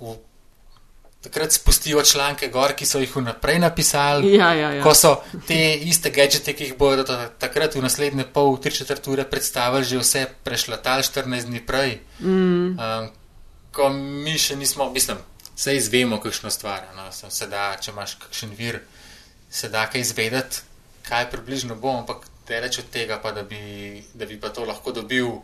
[0.00, 0.16] v
[1.22, 4.32] takrat spustijo članke gor, ki so jih vnaprej napisali.
[4.34, 4.82] Ja, ja, ja.
[4.82, 5.14] Ko so
[5.46, 7.06] te iste gadžete, ki jih bodo
[7.38, 12.00] takrat v naslednje pol, tri četrt ure predstavili, že vse prešlatali 14 dni prej.
[12.20, 12.74] Mm.
[12.74, 13.08] Um,
[13.72, 15.22] ko mi še nismo, mislim,
[15.54, 16.90] vse izvemo, kakšno stvar.
[16.96, 18.82] No, se da, če imaš kakšen vir,
[19.50, 20.66] se da kaj izvedeti,
[21.06, 24.66] kaj približno bo, ampak te reč od tega, pa, da, bi, da bi pa to
[24.66, 25.38] lahko dobil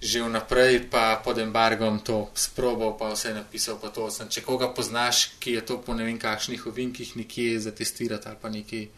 [0.00, 3.80] že vnaprej, pa pod embargom to sprobal, pa vse napisal.
[3.80, 8.28] Pa Sem, če koga poznaš, ki je to po ne vem kakšnih ovinkih nekje zatestirati
[8.28, 8.88] ali pa nekaj.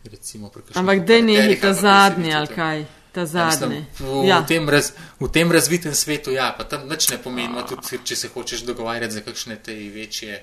[0.00, 2.84] Recimo, Ampak da ne je ta zadnji ali kaj.
[3.12, 3.84] Ta zadnji.
[3.98, 4.40] V, ja.
[4.40, 8.30] v, raz, v tem razvitem svetu, ja, pa tam nič ne pomeni, tudi če se
[8.32, 10.40] hočeš dogovarjati za kakšne te večje.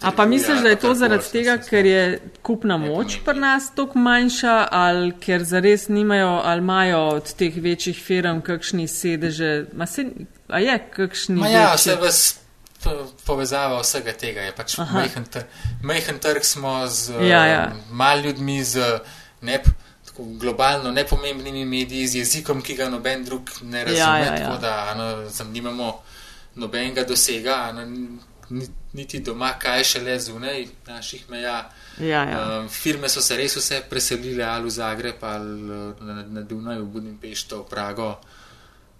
[0.00, 2.02] A pa misliš, da je to zaradi tega, ker je
[2.42, 7.98] kupna moč pri nas tako manjša, ali ker zares nimajo, ali imajo od teh večjih
[7.98, 9.66] firm kakšni sedeže?
[9.86, 10.06] Se,
[10.48, 11.40] a je kakšni?
[11.40, 12.22] Ma ja, vse vas
[13.26, 14.46] povezava vsega tega.
[14.46, 15.46] Je pač majhen, tr
[15.82, 17.62] majhen trg smo z ja, ja.
[17.72, 19.00] Um, mal ljudmi, z
[19.42, 19.62] ne,
[20.16, 23.98] globalno nepomembnimi mediji, z jezikom, ki ga noben drug ne razume.
[23.98, 24.46] Ja, ja, ja.
[24.46, 25.08] Tako da ano,
[25.52, 25.94] nimamo
[26.54, 27.64] nobenega dosega.
[27.70, 27.86] Ano,
[28.92, 31.70] niti doma, kaj še le zunaj naših meja.
[31.98, 32.40] Ja, ja.
[32.60, 35.52] Um, firme so se res vse preselile ali v Zagreb, ali
[36.00, 38.08] na, na Dunaj, v Budimpešto, v Prago.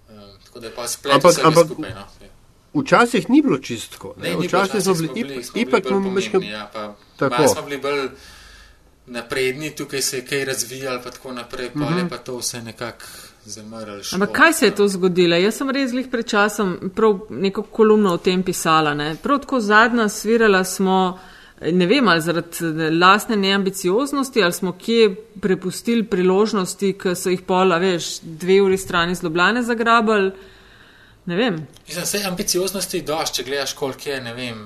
[0.08, 1.94] Um, tako da je pa splet ampak, ampak, skupaj.
[1.94, 2.06] No.
[2.20, 2.30] Ja.
[2.72, 4.14] Včasih ni bilo čistko.
[4.16, 6.70] Ne, ne, včasih smo bili, ipak smo bili, ja,
[7.16, 8.08] tako smo bili bolj
[9.06, 12.08] napredni, tukaj se je kaj razvijalo, pa tako naprej, pa, mm -hmm.
[12.08, 13.04] pa to vse nekako
[13.44, 14.00] zamrl.
[14.12, 15.36] Ampak kaj se je to zgodilo?
[15.36, 18.94] Jaz sem res jih pred časom prav neko kolumno o tem pisala.
[18.94, 19.14] Ne?
[19.22, 21.18] Prav tako zadnja svirala smo,
[21.60, 27.78] ne vem, ali zaradi lastne neambicioznosti, ali smo kje prepustili priložnosti, ki so jih pola,
[27.82, 30.32] veš, dve uri strani zlobljane zagrabali.
[31.26, 31.58] Ne vem.
[31.86, 34.62] Mislim, vse ambicioznosti doš, če gledaš, koliko je, ne vem.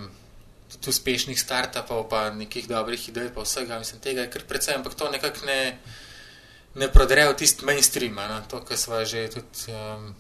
[0.76, 4.96] Tudi uspešnih startupov, pa nekih dobrih idej, pa vsega, mislim, tega je kar precej, ampak
[4.98, 5.60] to nekako ne
[6.76, 8.40] ne prodrejo tisti mainstream, no?
[8.48, 10.12] to, kar smo že tudi um,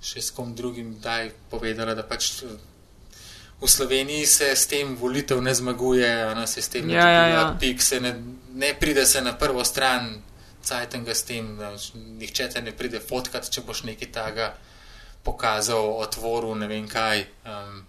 [0.00, 2.44] še s kom drugim daj povedali, da pač
[3.60, 6.46] v Sloveniji se s tem volitev ne zmaguje, no?
[6.46, 7.44] se s tem ja, ja, ja.
[7.60, 8.12] pik, se ne,
[8.54, 10.20] ne pride se na prvo stran,
[10.64, 14.52] cajtenga s tem, da nihče te ne pride fotkat, če boš nekaj taga
[15.24, 17.24] pokazal, otvoril, ne vem kaj.
[17.44, 17.84] Um,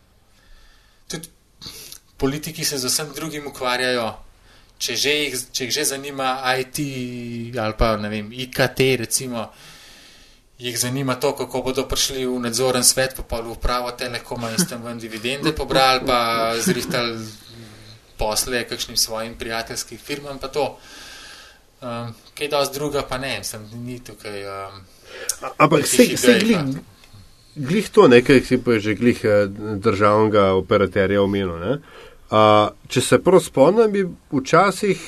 [1.12, 1.32] tudi
[2.20, 4.12] politiki se z vsem drugim ukvarjajo
[4.82, 6.82] če, že jih, če jih že zanima IT
[7.62, 9.46] ali pa ne vem, IKT, recimo,
[10.62, 14.60] jih zanima to, kako bodo prišli v nadzoren svet, pa pa v upravo telekoma in
[14.62, 17.18] s tem ven dividende pobrali, pa zrihtali
[18.18, 20.78] posle kakšnim svojim prijateljskim firmam, pa to.
[21.82, 24.46] Um, kaj da z druga, pa ne, sem ni tukaj.
[24.46, 24.84] Um,
[25.58, 26.06] Ampak se
[26.40, 26.78] glih,
[27.56, 29.50] glih to nekaj, ki pa je že glih eh,
[29.82, 31.58] državnega operaterja omenil.
[31.58, 32.02] Uh,
[32.88, 35.02] če se prav spomnim, bi včasih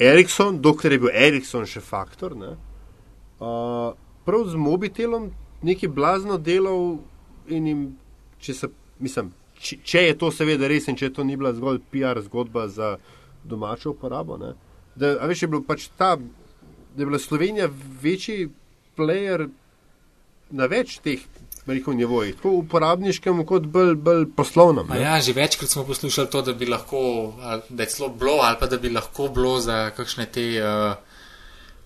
[0.00, 2.54] Erikson, dokler je bil Erikson še faktor, ne,
[3.40, 3.92] uh,
[4.24, 5.28] prav z mobitelom
[5.66, 6.96] nekaj blazno delal
[7.52, 7.82] in jim,
[8.40, 11.82] če, se, mislim, če, če je to seveda res in če to ni bila zgolj
[11.92, 12.94] PR zgodba za
[13.44, 14.54] domačo uporabo, ne,
[14.96, 17.68] da, a veš, je bilo pač ta, da je bila Slovenija
[18.02, 18.48] večji
[18.96, 19.50] player
[20.50, 21.20] na več teh
[21.66, 24.88] rekel, nivojih, tako uporabniškem, kot bolj, bolj poslovnem.
[25.00, 27.00] Ja, že večkrat smo poslušali to, da bi lahko,
[27.68, 30.94] da je celo bilo, ali pa da bi lahko bilo za kakšne te uh,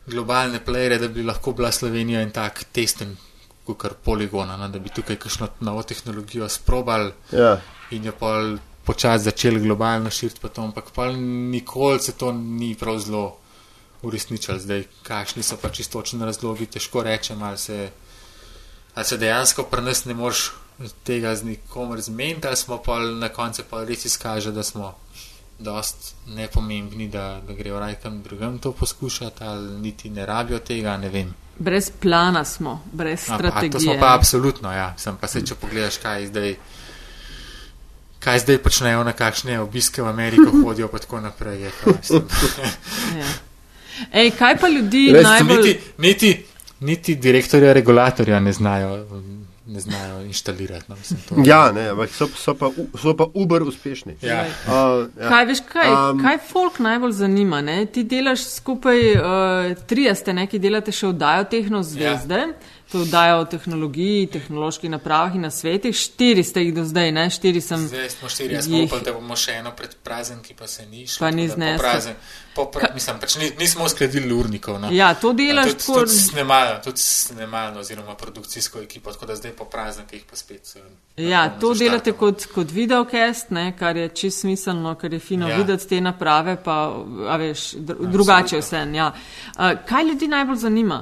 [0.06, 3.16] globalne plere, da bi lahko bila Slovenija in tak testen,
[3.64, 7.56] kot poligona, no, da bi tukaj kakšno novo tehnologijo sprobali ja.
[7.90, 13.36] in jo pol počasi začeli globalno širiti, ampak pa nikoli se to ni prav zelo
[14.02, 14.60] uresničili.
[14.60, 17.90] Zdaj, kakšni so pa čistočni razlogi, težko rečem, ali se,
[18.94, 20.52] ali se dejansko pri nas ne moreš
[21.04, 24.94] tega z nikomer zmeniti, ali smo pa na koncu pa res izkaže, da smo
[25.58, 31.08] dost nepomembni, da, da grejo rajkam drugam to poskušati, ali niti ne rabijo tega, ne
[31.08, 31.34] vem.
[31.58, 33.68] Brez plana smo, brez strategije.
[33.68, 34.94] A, to smo pa absolutno, ja.
[34.98, 36.56] Sem pa se, če pogledaš, kaj zdaj.
[38.18, 41.60] Kaj zdaj počnejo, na kakšne obiske v Ameriko hodijo, pa tako naprej.
[41.62, 41.70] Je,
[43.20, 43.28] ja.
[44.12, 45.56] Ej, kaj pa ljudi Res, najbolj...
[45.56, 46.46] niti, niti,
[46.80, 49.04] niti direktorja regulatorja ne znajo
[49.66, 50.84] ne znajo inštalirati.
[50.88, 52.70] No, mislim, ja, ne, ampak so, so, pa,
[53.02, 54.16] so pa uber uspešni.
[54.22, 54.40] Ja.
[54.40, 55.28] Uh, ja.
[55.28, 57.60] Kaj, veš, kaj, um, kaj folk najbolj zanima?
[57.60, 57.86] Ne?
[57.86, 62.34] Ti delaš skupaj, uh, tri ste neki, delate še vdajo tehno zvezde.
[62.34, 65.90] Ja to dajo o tehnologiji, tehnoloških napravah in na svetu.
[65.92, 67.24] Štiri ste jih do zdaj, ne?
[67.30, 67.88] Štiri sem.
[67.90, 71.02] Zdaj smo štiri, jaz upam, da bomo še eno pred prazen, ki pa se ni
[71.02, 71.24] šlo.
[71.24, 72.12] Pa ni znesel.
[72.54, 74.78] Pra, mislim, pač ni, nismo uskladili urnikov.
[74.78, 74.92] No.
[74.94, 79.56] Ja, to delaš ja, tudi, tudi snemalno, tudi snemalno oziroma produkcijsko ekipo, tako da zdaj
[79.58, 80.76] po praznikih pa spet.
[80.76, 85.50] Eh, ja, to delate kot, kot videokest, ne, kar je čist smiselno, ker je fino
[85.50, 85.58] ja.
[85.58, 86.78] videti te naprave, pa
[87.42, 88.84] veš, dr drugače vse.
[88.94, 89.10] Ja.
[89.58, 91.00] Uh, kaj ljudi najbolj zanima?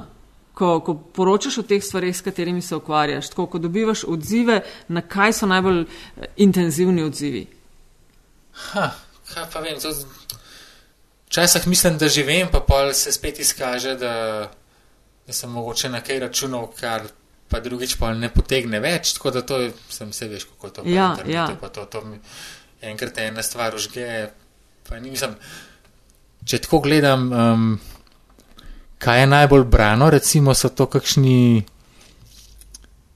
[0.53, 5.01] Ko, ko poročaš o teh stvarih, s katerimi se ukvarjaš, tako, ko dobivaš odzive, na
[5.01, 7.47] kaj so najbolj eh, intenzivni odzivi?
[8.53, 8.91] Ha,
[9.33, 9.79] kaj pa vem.
[11.27, 14.13] Včasih mislim, da živim, pa pol se spet izkaže, da,
[15.27, 17.07] da sem mogoče na kaj računal, kar
[17.49, 19.15] pa drugič pa ne potegne več.
[19.17, 21.47] Tako da to je, sem se veš, kako to ja, ja.
[21.61, 22.19] pa to, to mi
[22.81, 24.29] enkrat ena stvar užge.
[24.89, 25.33] Pa nisem,
[26.45, 27.31] če tako gledam.
[27.31, 27.67] Um,
[29.03, 31.63] kaj je najbolj brano, recimo so to kakšni,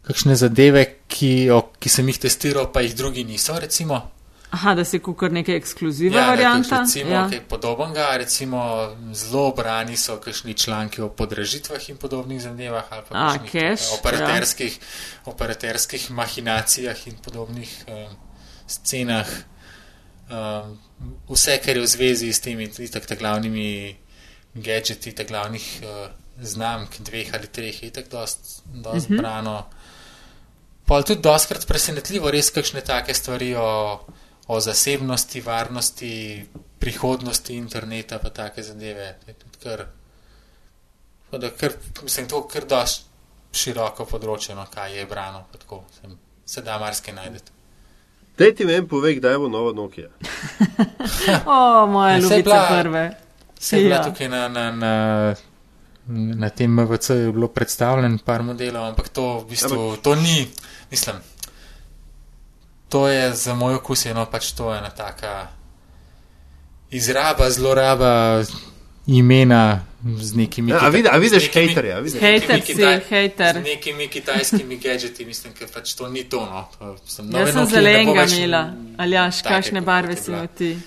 [0.03, 3.55] kakšne zadeve, ki, o, ki sem jih testiral, pa jih drugi niso.
[3.59, 4.01] Recimo.
[4.51, 6.75] Aha, da se kukar neke ekskluzivne ja, variante.
[6.75, 7.25] Recimo ja.
[7.31, 8.61] kaj podobnega, recimo
[9.13, 14.79] zelo brani so kakšni članki o podražitvah in podobnih zadevah ali pa A, cash, operaterskih,
[14.79, 15.31] ja.
[15.31, 18.15] operaterskih mahinacijah in podobnih um,
[18.67, 19.27] scenah.
[20.27, 20.79] Um,
[21.29, 23.95] vse, kar je v zvezi s temi tako glavnimi
[24.63, 26.07] gadgeti, te glavnih uh,
[26.41, 29.13] znamk, dveh ali treh, je tako dost, dost mhm.
[29.13, 29.21] -huh.
[29.21, 29.65] brano.
[30.85, 33.99] Pa tudi doskrat presenetljivo, res kakšne take stvari o,
[34.47, 36.45] o zasebnosti, varnosti,
[36.79, 39.15] prihodnosti interneta, pa take zadeve.
[39.63, 39.85] Kar,
[41.31, 41.71] da, kar,
[42.03, 43.05] mislim, to je kar dost
[43.51, 47.51] široko področje, no, kaj je brano, pa tako sem, se da marsikaj najdete.
[48.37, 50.07] Dej ti meni povej, kdaj bo nova Nokia.
[51.45, 53.26] o, moje ljubice prve.
[53.59, 54.03] Vse je ja.
[54.03, 54.93] tukaj na, na, na,
[56.35, 60.03] na tem MVC je bilo predstavljen par modelov, ampak to v bistvu ampak...
[60.03, 60.47] to ni,
[60.91, 61.15] mislim,
[62.89, 65.47] to je za moj okus eno pač to ena taka
[66.91, 68.43] izraba, zloraba
[69.07, 69.83] imena
[70.21, 70.71] z nekimi.
[70.71, 72.03] Ja, kita- a vidiš hejterja?
[72.19, 73.55] Hejter si, hejter.
[73.55, 76.39] Z nekimi kitajskimi gadgeti, mislim, ker pač to ni to.
[76.45, 76.95] No.
[77.05, 80.77] Sem Jaz sem zelenega imela, ali jaš, kakšne barve si imel ti?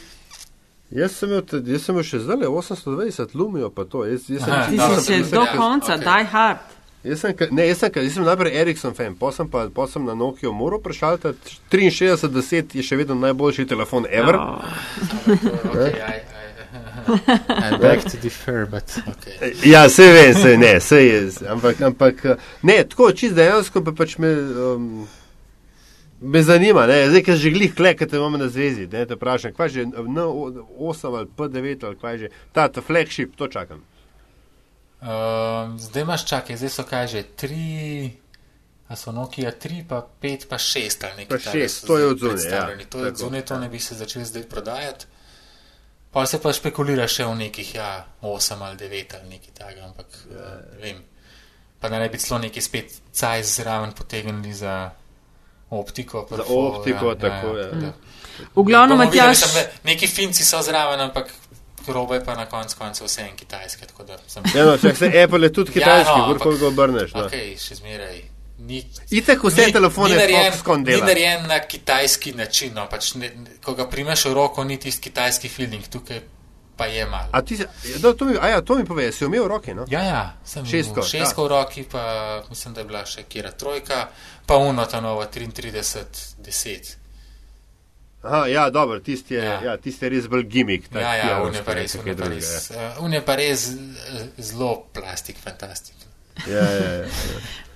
[0.91, 4.03] Jaz sem imel, jaz sem imel še zdaj 820 lumijo, pa to.
[4.11, 6.03] Jaz, jaz Aha, sem, ti si še do konca, okay.
[6.07, 6.73] die hard.
[7.07, 10.17] Jaz sem, ne, jaz sem, jaz sem najprej Ericsson fan, potem pa po sem na
[10.19, 11.61] Nokio moral prešaltati.
[11.71, 14.37] 6310 je še vedno najboljši telefon ever.
[14.37, 14.67] Oh.
[15.71, 19.55] okay, I, I, I beg to differ, but okay.
[19.71, 21.23] Ja, se ve, se ne, se je.
[21.55, 22.27] Ampak, ampak
[22.67, 24.35] ne, tako čist dejansko pa pač me.
[24.67, 24.93] Um,
[26.21, 27.09] Me zanima, ne?
[27.09, 29.85] zdaj, ker že glih kle, ki te imamo na zvezi, da te vprašam, kaj že
[29.89, 33.81] N8 ali P9 ali kaj že, ta, ta flagship, to čakam.
[35.01, 38.13] Uh, zdaj imaš čakaj, zdaj so kaj že tri,
[38.89, 41.39] a so Nokia 3, pa 5, pa 6 ali nekaj.
[41.39, 42.53] Pa 6, to je od zunaj.
[42.53, 42.69] Ja.
[42.91, 45.07] To je od zunaj, to ne bi se začel zdaj prodajati.
[46.13, 50.07] Pa se pa špekulira še v nekih, ja, 8 ali 9 ali nekaj takega, ampak
[50.29, 50.37] ja.
[50.37, 51.01] uh, vem.
[51.81, 54.91] Pa da ne bi celo neki spet caj zraven potegnili za
[55.71, 56.27] optiko.
[56.31, 57.63] Za optiko, ja, tako je.
[57.63, 57.93] Ja, ja, ja.
[58.55, 59.39] V glavnem, Matjaš.
[59.85, 61.33] Neki finci so zraven, ampak
[61.87, 63.85] robe pa na koncu koncev vse en kitajski.
[64.55, 67.15] Ja, no, če se Apple je tudi kitajski, ja, no, kako ga obrneš.
[67.15, 67.27] No.
[67.29, 68.21] Okay, še zmeraj.
[69.11, 70.19] Itek vse telefone
[70.85, 72.75] ni narejen na kitajski način.
[72.77, 73.31] No, pač ne,
[73.65, 75.87] ko ga primeš v roko, ni tisti kitajski feeling.
[75.91, 76.21] Tukaj
[76.81, 77.29] pa je malo.
[77.33, 77.59] A, ti,
[78.01, 79.75] da, to, mi, a ja, to mi pove, si imel v roki?
[79.77, 79.85] No?
[79.93, 81.05] Ja, ja, sem šestko.
[81.05, 82.05] Šestko v roki, pa
[82.49, 84.07] mislim, da je bila še kira trojka,
[84.49, 85.77] pa uno ta nova 33,
[86.41, 86.97] 10.
[88.23, 89.61] Aha, ja, dobro, tisti je, ja.
[89.65, 90.89] Ja, tist je res bolj gimik.
[90.93, 92.89] Ja, ja, un je pa res, un je pa res, ja.
[93.05, 93.67] un je pa res
[94.39, 95.97] zelo plastik, fantastik.
[96.49, 97.09] Ja, ja, ja.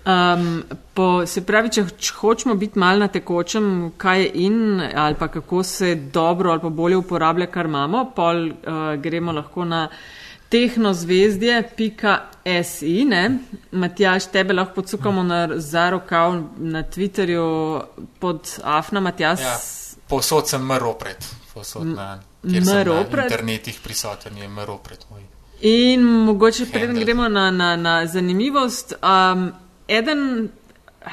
[0.05, 1.85] Um, po, se pravi, če
[2.19, 6.69] hočemo biti mal na tekočem, kaj je in ali pa kako se dobro ali pa
[6.69, 8.57] bolje uporablja, kar imamo, pol uh,
[9.01, 9.89] gremo lahko na
[10.53, 13.07] tehnozvezdje.si.
[13.73, 17.83] Matjaš, tebe lahko podsukamo na zarokav na Twitterju
[18.21, 19.41] pod Afna Matjaš.
[19.41, 19.59] Ja,
[20.09, 21.17] posod sem mropred,
[21.55, 25.23] posod na, na internetih prisoten je mropred moj.
[25.61, 29.53] In mogoče preden gremo na, na, na zanimivost, um,
[29.89, 30.49] eden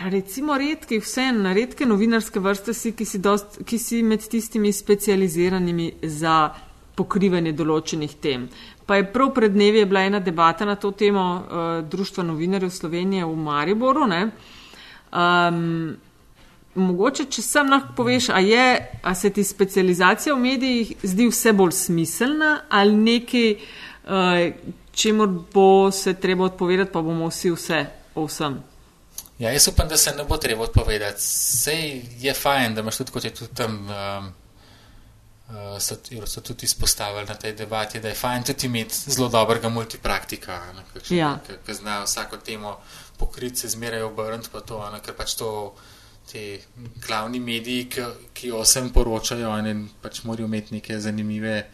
[0.10, 4.72] recimo redkih, vse na redke novinarske vrste si, ki si, dost, ki si med tistimi
[4.74, 6.52] specializiranimi za
[6.96, 8.48] pokrivanje določenih tem.
[8.88, 13.26] Pa je prav pred dnevi bila ena debata na to temo uh, Društva novinarjev Slovenije
[13.26, 14.08] v Mariboru.
[15.12, 15.62] Um,
[16.76, 18.68] mogoče, če sem lahko poveš, a, je,
[19.04, 23.50] a se ti specializacija v medijih zdi vse bolj smiselna ali nekaj,
[24.08, 28.62] uh, čemu bo se treba odpovedati, pa bomo vsi vse o vsem.
[29.42, 31.22] Ja, jaz upam, da se ne bo treba odpovedati.
[31.22, 34.28] Sej je fajn, da imaš tudi, kot je tudi tam, um,
[35.50, 35.96] uh, so,
[36.26, 40.60] so tudi izpostavili na tej debati, da je fajn tudi imeti zelo dobrega multipraktika,
[41.08, 41.40] ki ja.
[41.68, 42.78] zna vsako temo
[43.18, 45.74] pokriti, se zmeraj obrniti pa to, ne, ker pač to
[46.32, 46.60] ti
[47.08, 51.66] glavni mediji, ki, ki o vsem poročajo in pač morajo imeti neke zanimive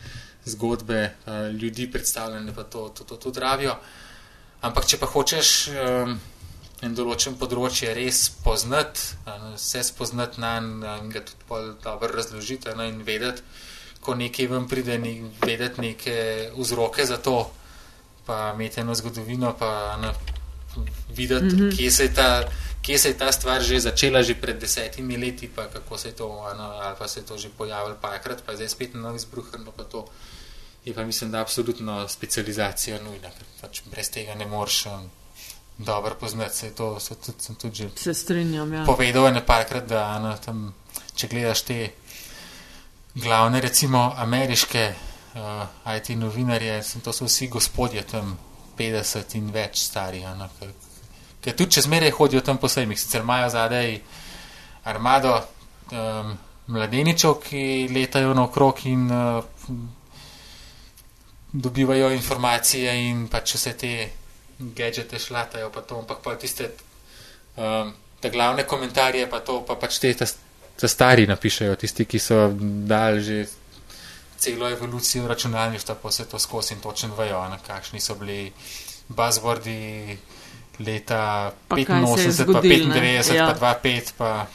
[0.45, 3.75] zgodbe, uh, ljudi predstavljene, pa to to, to, to dravijo.
[4.62, 5.53] Ampak če pa hočeš.
[5.76, 6.20] Um,
[6.86, 9.18] en določen področje res poznati,
[9.55, 13.41] vse spoznati na in ga tudi dobro razložiti ne, in vedeti,
[14.01, 16.18] ko nekaj vam pride, ne, vedeti neke
[16.58, 17.49] vzroke za to,
[18.28, 20.14] pa imeti eno zgodovino, pa ne,
[21.10, 21.78] videti, mm -hmm.
[21.78, 22.45] kje, se ta,
[22.82, 26.16] kje se je ta stvar že začela, že pred desetimi leti, pa kako se je
[26.16, 26.28] to,
[26.58, 29.45] ne, ali pa se je to že pojavilo pa je zdaj spet na novi zbruh,
[29.66, 30.05] no pa to.
[30.88, 34.85] Je pa mislim, da absolutno specializacija nujna, ker pač brez tega ne moreš.
[34.88, 35.09] Um,
[35.77, 38.73] dobro poznati, se to se tudi, sem tudi že se strinjam.
[38.73, 38.85] Ja.
[38.85, 40.73] Povedal je nekajkrat, da na, tam,
[41.15, 41.89] če gledaš te
[43.15, 44.93] glavne, recimo ameriške
[45.35, 48.38] uh, IT novinarje, sem, to so vsi gospodje tam
[48.79, 50.23] 50 in več stari.
[50.25, 50.71] Ano, ker,
[51.43, 53.99] ker tudi če zmeraj hodijo tam po sejmih, sicer imajo zadaj
[54.88, 55.35] armado
[55.91, 56.33] um,
[56.71, 59.43] mladeničev, ki letajo naokrog in uh,
[61.58, 63.93] dobivajo informacije in pač vse te
[64.60, 66.70] gadžete šlatajo, pa to, ampak pa tiste,
[67.58, 72.47] um, te glavne komentarje, pa to, pa pač te, te stari napišajo, tisti, ki so
[72.89, 73.45] dal že
[74.38, 78.51] celo evolucijo računalništva, pa vse to skozi in točno vejo, na kakšni so bili
[79.10, 80.18] buzzwordi
[80.80, 83.47] leta pa 85, pa 95, ja.
[83.47, 84.45] pa 25, pa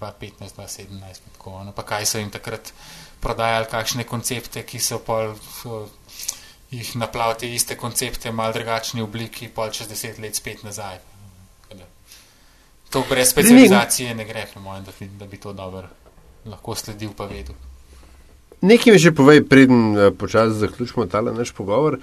[0.00, 2.72] 2015, 2017, tako, no, pa kaj so jim takrat
[3.20, 5.36] prodajali, kakšne koncepte, ki so pol.
[6.72, 10.98] Jih naplaviti iste koncepte, malo drugačni obliki, pol čez deset let spet nazaj.
[12.92, 15.88] To brez specializacije ne gre, mojem, da, da bi to dobro
[16.44, 17.54] lahko sledil pa vedel.
[18.62, 21.98] Nekaj mi že povej, preden eh, počasi zaključimo tale naš pogovor.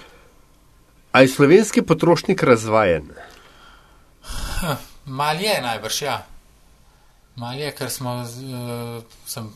[1.12, 3.10] A je slovenski potrošnik razvajen?
[5.06, 6.26] Mal je najbrž, ja.
[7.36, 9.48] Mal je, ker smo, uh, sem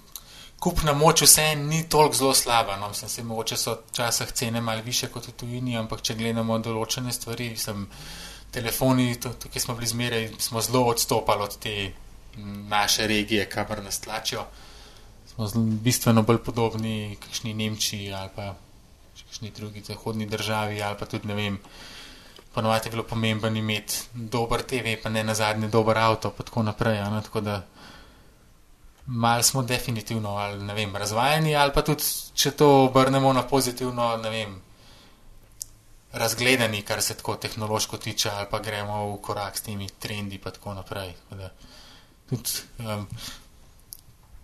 [0.64, 2.78] kupna moč vse ni toliko zelo slaba.
[2.80, 6.60] No, sem se mogoče so včasih cene malo više kot v tujini, ampak če gledamo
[6.60, 7.88] določene stvari, sem
[8.54, 11.74] telefoni, tukaj smo bili zmeraj, smo zelo odstopali od te
[12.70, 14.46] naše regije, kamor nas tlačijo.
[15.34, 15.50] Smo
[15.84, 18.54] bistveno bolj podobni kakšni Nemčiji ali pa
[19.18, 21.60] kakšni drugi zahodni državi ali pa tudi ne vem.
[22.54, 26.64] Ponovadi je bilo pomembno imeti dober TV, pa ne na zadnje dober avto, pa tako
[26.64, 26.98] naprej.
[27.02, 27.64] Ja, tako da
[29.06, 34.30] mal smo definitivno ali, vem, razvajeni, ali pa tudi, če to obrnemo na pozitivno, ne
[34.30, 34.62] vem,
[36.14, 40.42] razgledani, kar se tako tehnološko tiče, ali pa gremo v korak s temi trendi in
[40.42, 41.14] tako naprej.
[41.30, 41.50] Da,
[42.30, 42.50] tudi,
[42.80, 43.08] um,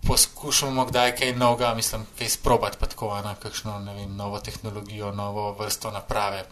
[0.06, 5.12] poskušamo kdaj kaj novega, mislim, kaj sprobati, pa tako, na kakšno, ne vem, novo tehnologijo,
[5.12, 6.44] novo vrsto naprave in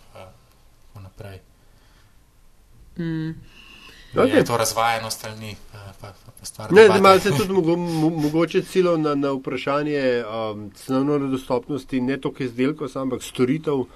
[0.86, 1.40] tako naprej.
[2.98, 3.57] Mm.
[4.14, 4.36] Okay.
[4.36, 5.56] Je to razvajenost ali ni?
[6.00, 6.12] Pa,
[6.56, 12.00] pa ne, malo se tudi mogo, mo, mogoče celo na, na vprašanje um, cenovne dostopnosti,
[12.00, 13.88] ne toliko izdelkov, ampak storitev, uh,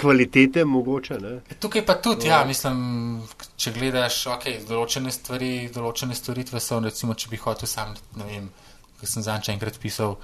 [0.00, 1.18] kvalitete mogoče.
[1.20, 1.34] Ne?
[1.50, 3.22] E, tukaj pa tudi, ja, mislim,
[3.56, 8.50] če gledaš, ok, določene stvari, določene storitve so, recimo, če bi hotel sam, ne vem,
[9.00, 10.18] kaj sem zanče enkrat pisal,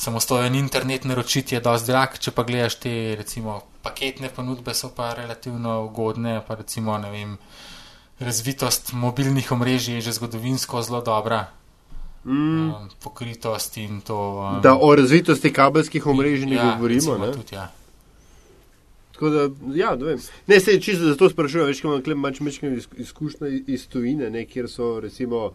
[0.00, 5.12] samostojen internet naročiti je dosti drag, če pa gledaš te, recimo, paketne ponudbe so pa
[5.14, 7.36] relativno ugodne, pa recimo, ne vem,
[8.20, 11.46] razvitost mobilnih omrežij je že zgodovinsko zelo dobra.
[12.24, 12.68] Mm.
[12.68, 14.16] Um, pokritost in to.
[14.56, 17.18] Um, da o razvitosti kabelskih omrežij ne ja, govorimo.
[17.18, 17.32] Ne?
[17.32, 17.70] Tudi, ja.
[19.20, 20.16] Da, ja, ne,
[20.46, 24.94] ne se čisto zato sprašujem, več kot imam manj izkušnje iz tujine, ne, kjer so
[25.00, 25.50] recimo,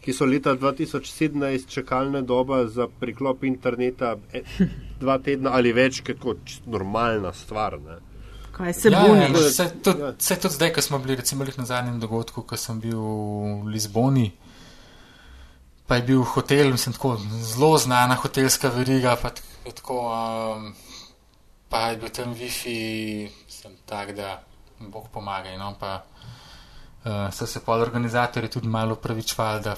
[0.00, 4.14] ki so leta 2017 čakalna doba za priklop interneta.
[4.32, 4.42] E,
[5.00, 7.78] dva tedna ali več, kot normalna stvar.
[7.82, 7.98] Ne.
[8.58, 9.22] Kaj se ja, buni?
[9.22, 10.36] Ja, vse tudi, ja.
[10.42, 14.32] tudi zdaj, ko smo bili recimo na zadnjem dogodku, ko sem bil v Lizboni,
[15.86, 17.16] pa je bil hotel, mislim, tako
[17.52, 19.30] zelo znana hotelska veriga, pa,
[19.64, 20.72] tako, um,
[21.68, 24.40] pa je bil tam Wi-Fi, sem tak, da
[24.80, 25.54] Bog pomaga.
[25.58, 26.02] No, pa
[27.04, 29.76] uh, so se pol organizatorji tudi malo pravičvali, da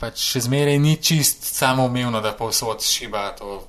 [0.00, 3.60] pač še zmeraj ni čist samoumevno, da povsod šiba to,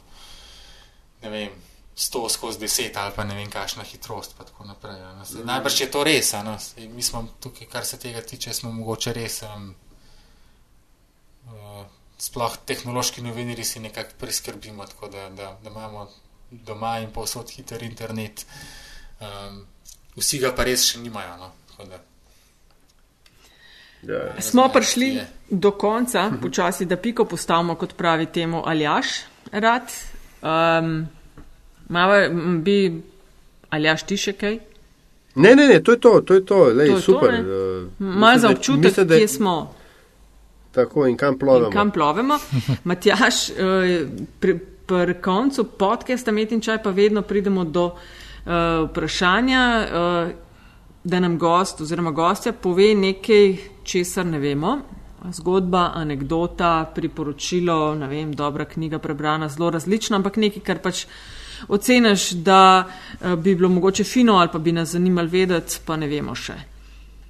[1.24, 1.65] ne vem.
[1.96, 4.36] 100 skozi 10 ali pa ne vem, kakšna hitrost.
[4.66, 5.46] Naprej, mm.
[5.46, 6.34] Najbrž je to res.
[6.60, 9.42] Sej, mi smo tukaj, kar se tega tiče, smo mogoče res.
[9.48, 9.76] Um,
[11.48, 11.86] uh,
[12.20, 16.10] sploh tehnološki novinari si nekako priskrbimo, tako da, da, da imamo
[16.52, 18.46] doma in povsod hiter internet.
[19.20, 19.64] Um,
[20.20, 21.38] vsi ga pa res še nimajo.
[21.40, 21.52] No?
[24.04, 25.28] Ja, smo prišli je.
[25.50, 29.22] do konca, počasi, da piko postavimo, kot pravi temu Aljaš,
[29.52, 29.96] rad.
[30.44, 31.06] Um,
[31.90, 32.28] Mava,
[32.64, 33.02] bi,
[33.70, 34.60] ali jaš ti še kaj?
[35.36, 37.34] Ne, ne, ne, to je to, to je to, Lej, to je super.
[37.34, 39.56] Uh, Malo za občutek, mislim, da, kje smo.
[40.72, 41.68] Tako in kam plovemo.
[41.68, 42.38] In kam plovemo.
[42.88, 43.56] Matjaš, uh,
[44.40, 44.58] pri,
[44.88, 50.32] pri koncu podcasta Metin čaj pa vedno pridemo do uh, vprašanja, uh,
[51.04, 54.78] da nam gost oziroma gostja pove nekaj, česar ne vemo.
[55.32, 61.06] Zgodba, anekdota, priporočilo, ne vem, dobra knjiga prebrana, zelo različna, ampak nekaj, kar pač
[61.68, 66.08] oceniš, da uh, bi bilo mogoče fino ali pa bi nas zanimalo vedeti, pa ne
[66.08, 66.54] vemo še.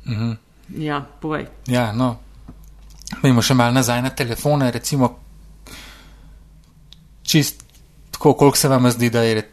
[0.06, 0.32] Mhm.
[0.78, 1.46] Ja, povej.
[1.68, 2.16] Ja, no.
[3.22, 5.12] Vemo še malo nazaj na telefone, recimo,
[7.24, 7.66] čist
[8.12, 9.44] tako, koliko se vam zdi, da, je,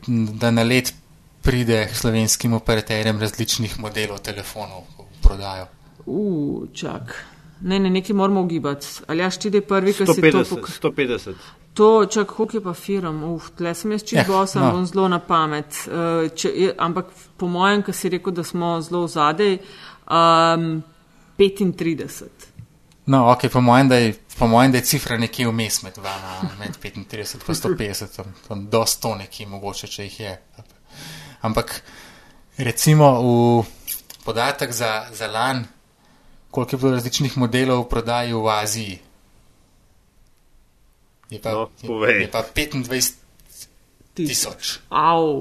[0.40, 0.94] da na let
[1.42, 5.66] pride slovenskim operaterjem različnih modelov telefonov v prodajo.
[6.06, 7.14] Uf, čak.
[7.60, 8.86] Ne, ne, nekaj moramo ugibati.
[9.06, 10.58] Ali ja, štiri prvi, ki si to pokazal?
[10.82, 11.34] 150.
[11.74, 14.72] To, čak, koliko je pa firm, uf, tle sem jaz čisto yeah, no.
[14.72, 15.78] bom zelo na pamet.
[15.88, 17.08] Uh, če, je, ampak
[17.40, 19.56] po mojem, ki si rekel, da smo zelo zadej,
[20.04, 20.82] um,
[21.38, 22.52] 35.
[23.06, 26.50] No, ok, po mojem, da je, po mojem, da je cifra nekje vmes med, vama,
[26.60, 30.34] med 35 in 150, tam, tam do 100 nekje mogoče, če jih je.
[31.40, 31.80] Ampak
[32.58, 33.64] recimo v
[34.24, 35.64] podatek za, za lan,
[36.50, 39.00] koliko je bilo različnih modelov v prodaji v Aziji.
[41.32, 41.70] Je pa, no,
[42.04, 43.12] je, je pa 25
[44.12, 44.72] tisoč.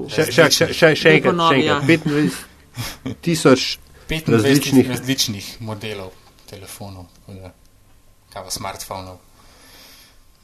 [0.08, 1.84] Še, še, še, še, še enkrat, še enkrat.
[1.84, 3.66] 25 tisoč
[4.08, 4.88] 25 različnih.
[4.88, 6.14] različnih modelov
[6.48, 7.12] telefonov,
[8.32, 9.20] kaj pa smartfonov.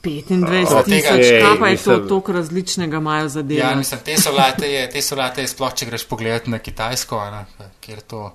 [0.05, 3.65] 25 tisoč, kaj pa je to toliko različnega imajo za delo?
[3.65, 7.73] Ja, mislim, te solate je, te solate je sploh, če greš pogledati na Kitajsko, ne,
[7.81, 8.29] kjer to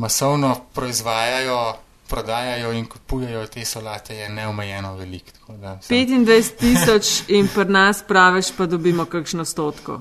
[0.00, 1.60] masovno proizvajajo
[2.08, 5.30] prodajajo in kupujejo te solate, je neomejeno veliko.
[5.48, 10.00] 25 tisoč in pri nas praviš, pa dobimo kakšno stotko.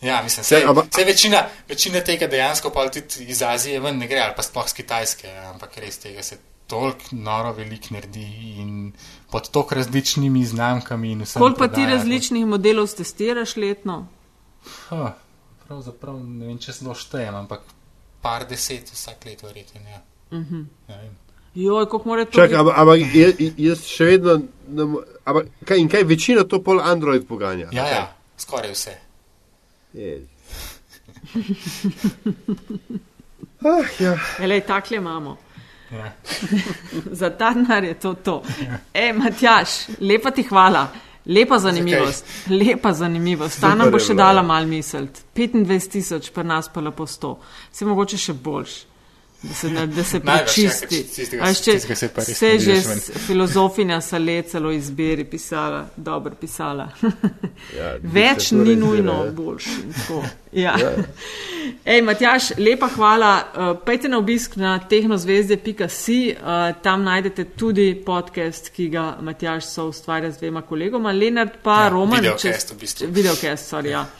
[0.00, 4.06] Ja, mislim, se, aba, se večina, večina tega dejansko pa tudi iz Azije ven ne
[4.06, 8.26] gre, ali pa sploh z Kitajske, ampak res tega se toliko noro velik naredi
[8.60, 8.92] in
[9.30, 11.38] pod tok različnimi znamkami in vse.
[11.38, 14.06] Koliko pa ti različnih modelov testiraš letno?
[14.88, 15.10] Huh,
[15.66, 17.66] pravzaprav ne vem, če zelo štejem, ampak
[18.22, 19.82] par deset vsak let verjetno.
[19.88, 20.02] Ja.
[20.30, 20.64] Uh -huh.
[21.54, 22.54] Joj, kako mora to biti?
[22.54, 24.40] Ampak jaz, jaz še vedno.
[25.24, 27.68] Ampak kaj, kaj večina to pol Android poganja?
[27.72, 28.90] Ja, ja skoraj vse.
[33.60, 34.18] ah, ja.
[34.40, 35.36] Elej, takle imamo.
[35.92, 36.12] Ja.
[37.20, 38.42] Za ta denar je to to.
[38.62, 38.78] Ja.
[38.94, 39.68] E, Matjaš,
[40.00, 40.88] lepa ti hvala.
[41.26, 42.56] Lepa zanimivost, Zakaj?
[42.56, 43.60] lepa zanimivost.
[43.60, 45.20] Ta nam bo še dala mal misliti.
[45.36, 47.36] 25 tisoč, pa nas pa lepo 100.
[47.72, 48.87] Se mogoče še boljš
[49.42, 51.06] da se, ne, da se prečisti.
[52.16, 52.82] Vse že
[53.26, 56.88] filozofinja Sale celo izbiri pisala, dobro pisala.
[57.78, 59.32] ja, Več ni nujno ja.
[59.32, 59.70] boljši.
[60.52, 60.78] Ja.
[60.80, 60.90] ja.
[61.84, 63.32] Ej, Matjaš, lepa hvala.
[63.52, 69.84] Uh, pejte na obisk na tehnozvezde.si, uh, tam najdete tudi podcast, ki ga Matjaš so
[69.92, 72.24] ustvarja z dvema kolegoma, Lenard pa ja, Roman.
[72.24, 73.10] Videokest, v bistvu.
[73.12, 74.06] Videokest, sorry, ja.
[74.08, 74.17] ja.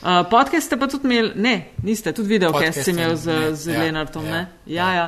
[0.00, 3.74] Uh, podcast ste pa tudi imeli, ne, niste, tudi video, ki ste imeli z, z
[3.74, 4.24] ja, Lenartom.
[4.24, 5.06] Ja, ja, ja.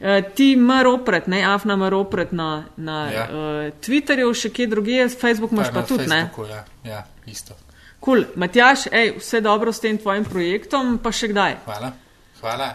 [0.00, 3.26] Uh, ti maropret, ne, afna maropret na, na ja.
[3.28, 6.62] uh, Twitterju, še kje druge, Facebook imaš pa, pa tudi, Facebooku, ne?
[6.88, 7.58] Ja, ja isto.
[8.00, 8.40] Kul, cool.
[8.40, 11.60] Matjaš, ej, vse dobro s tem tvojim projektom, pa še kdaj.
[11.68, 11.92] Hvala,
[12.40, 12.70] hvala.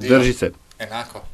[0.00, 0.52] Drži se.
[0.80, 1.26] Enako.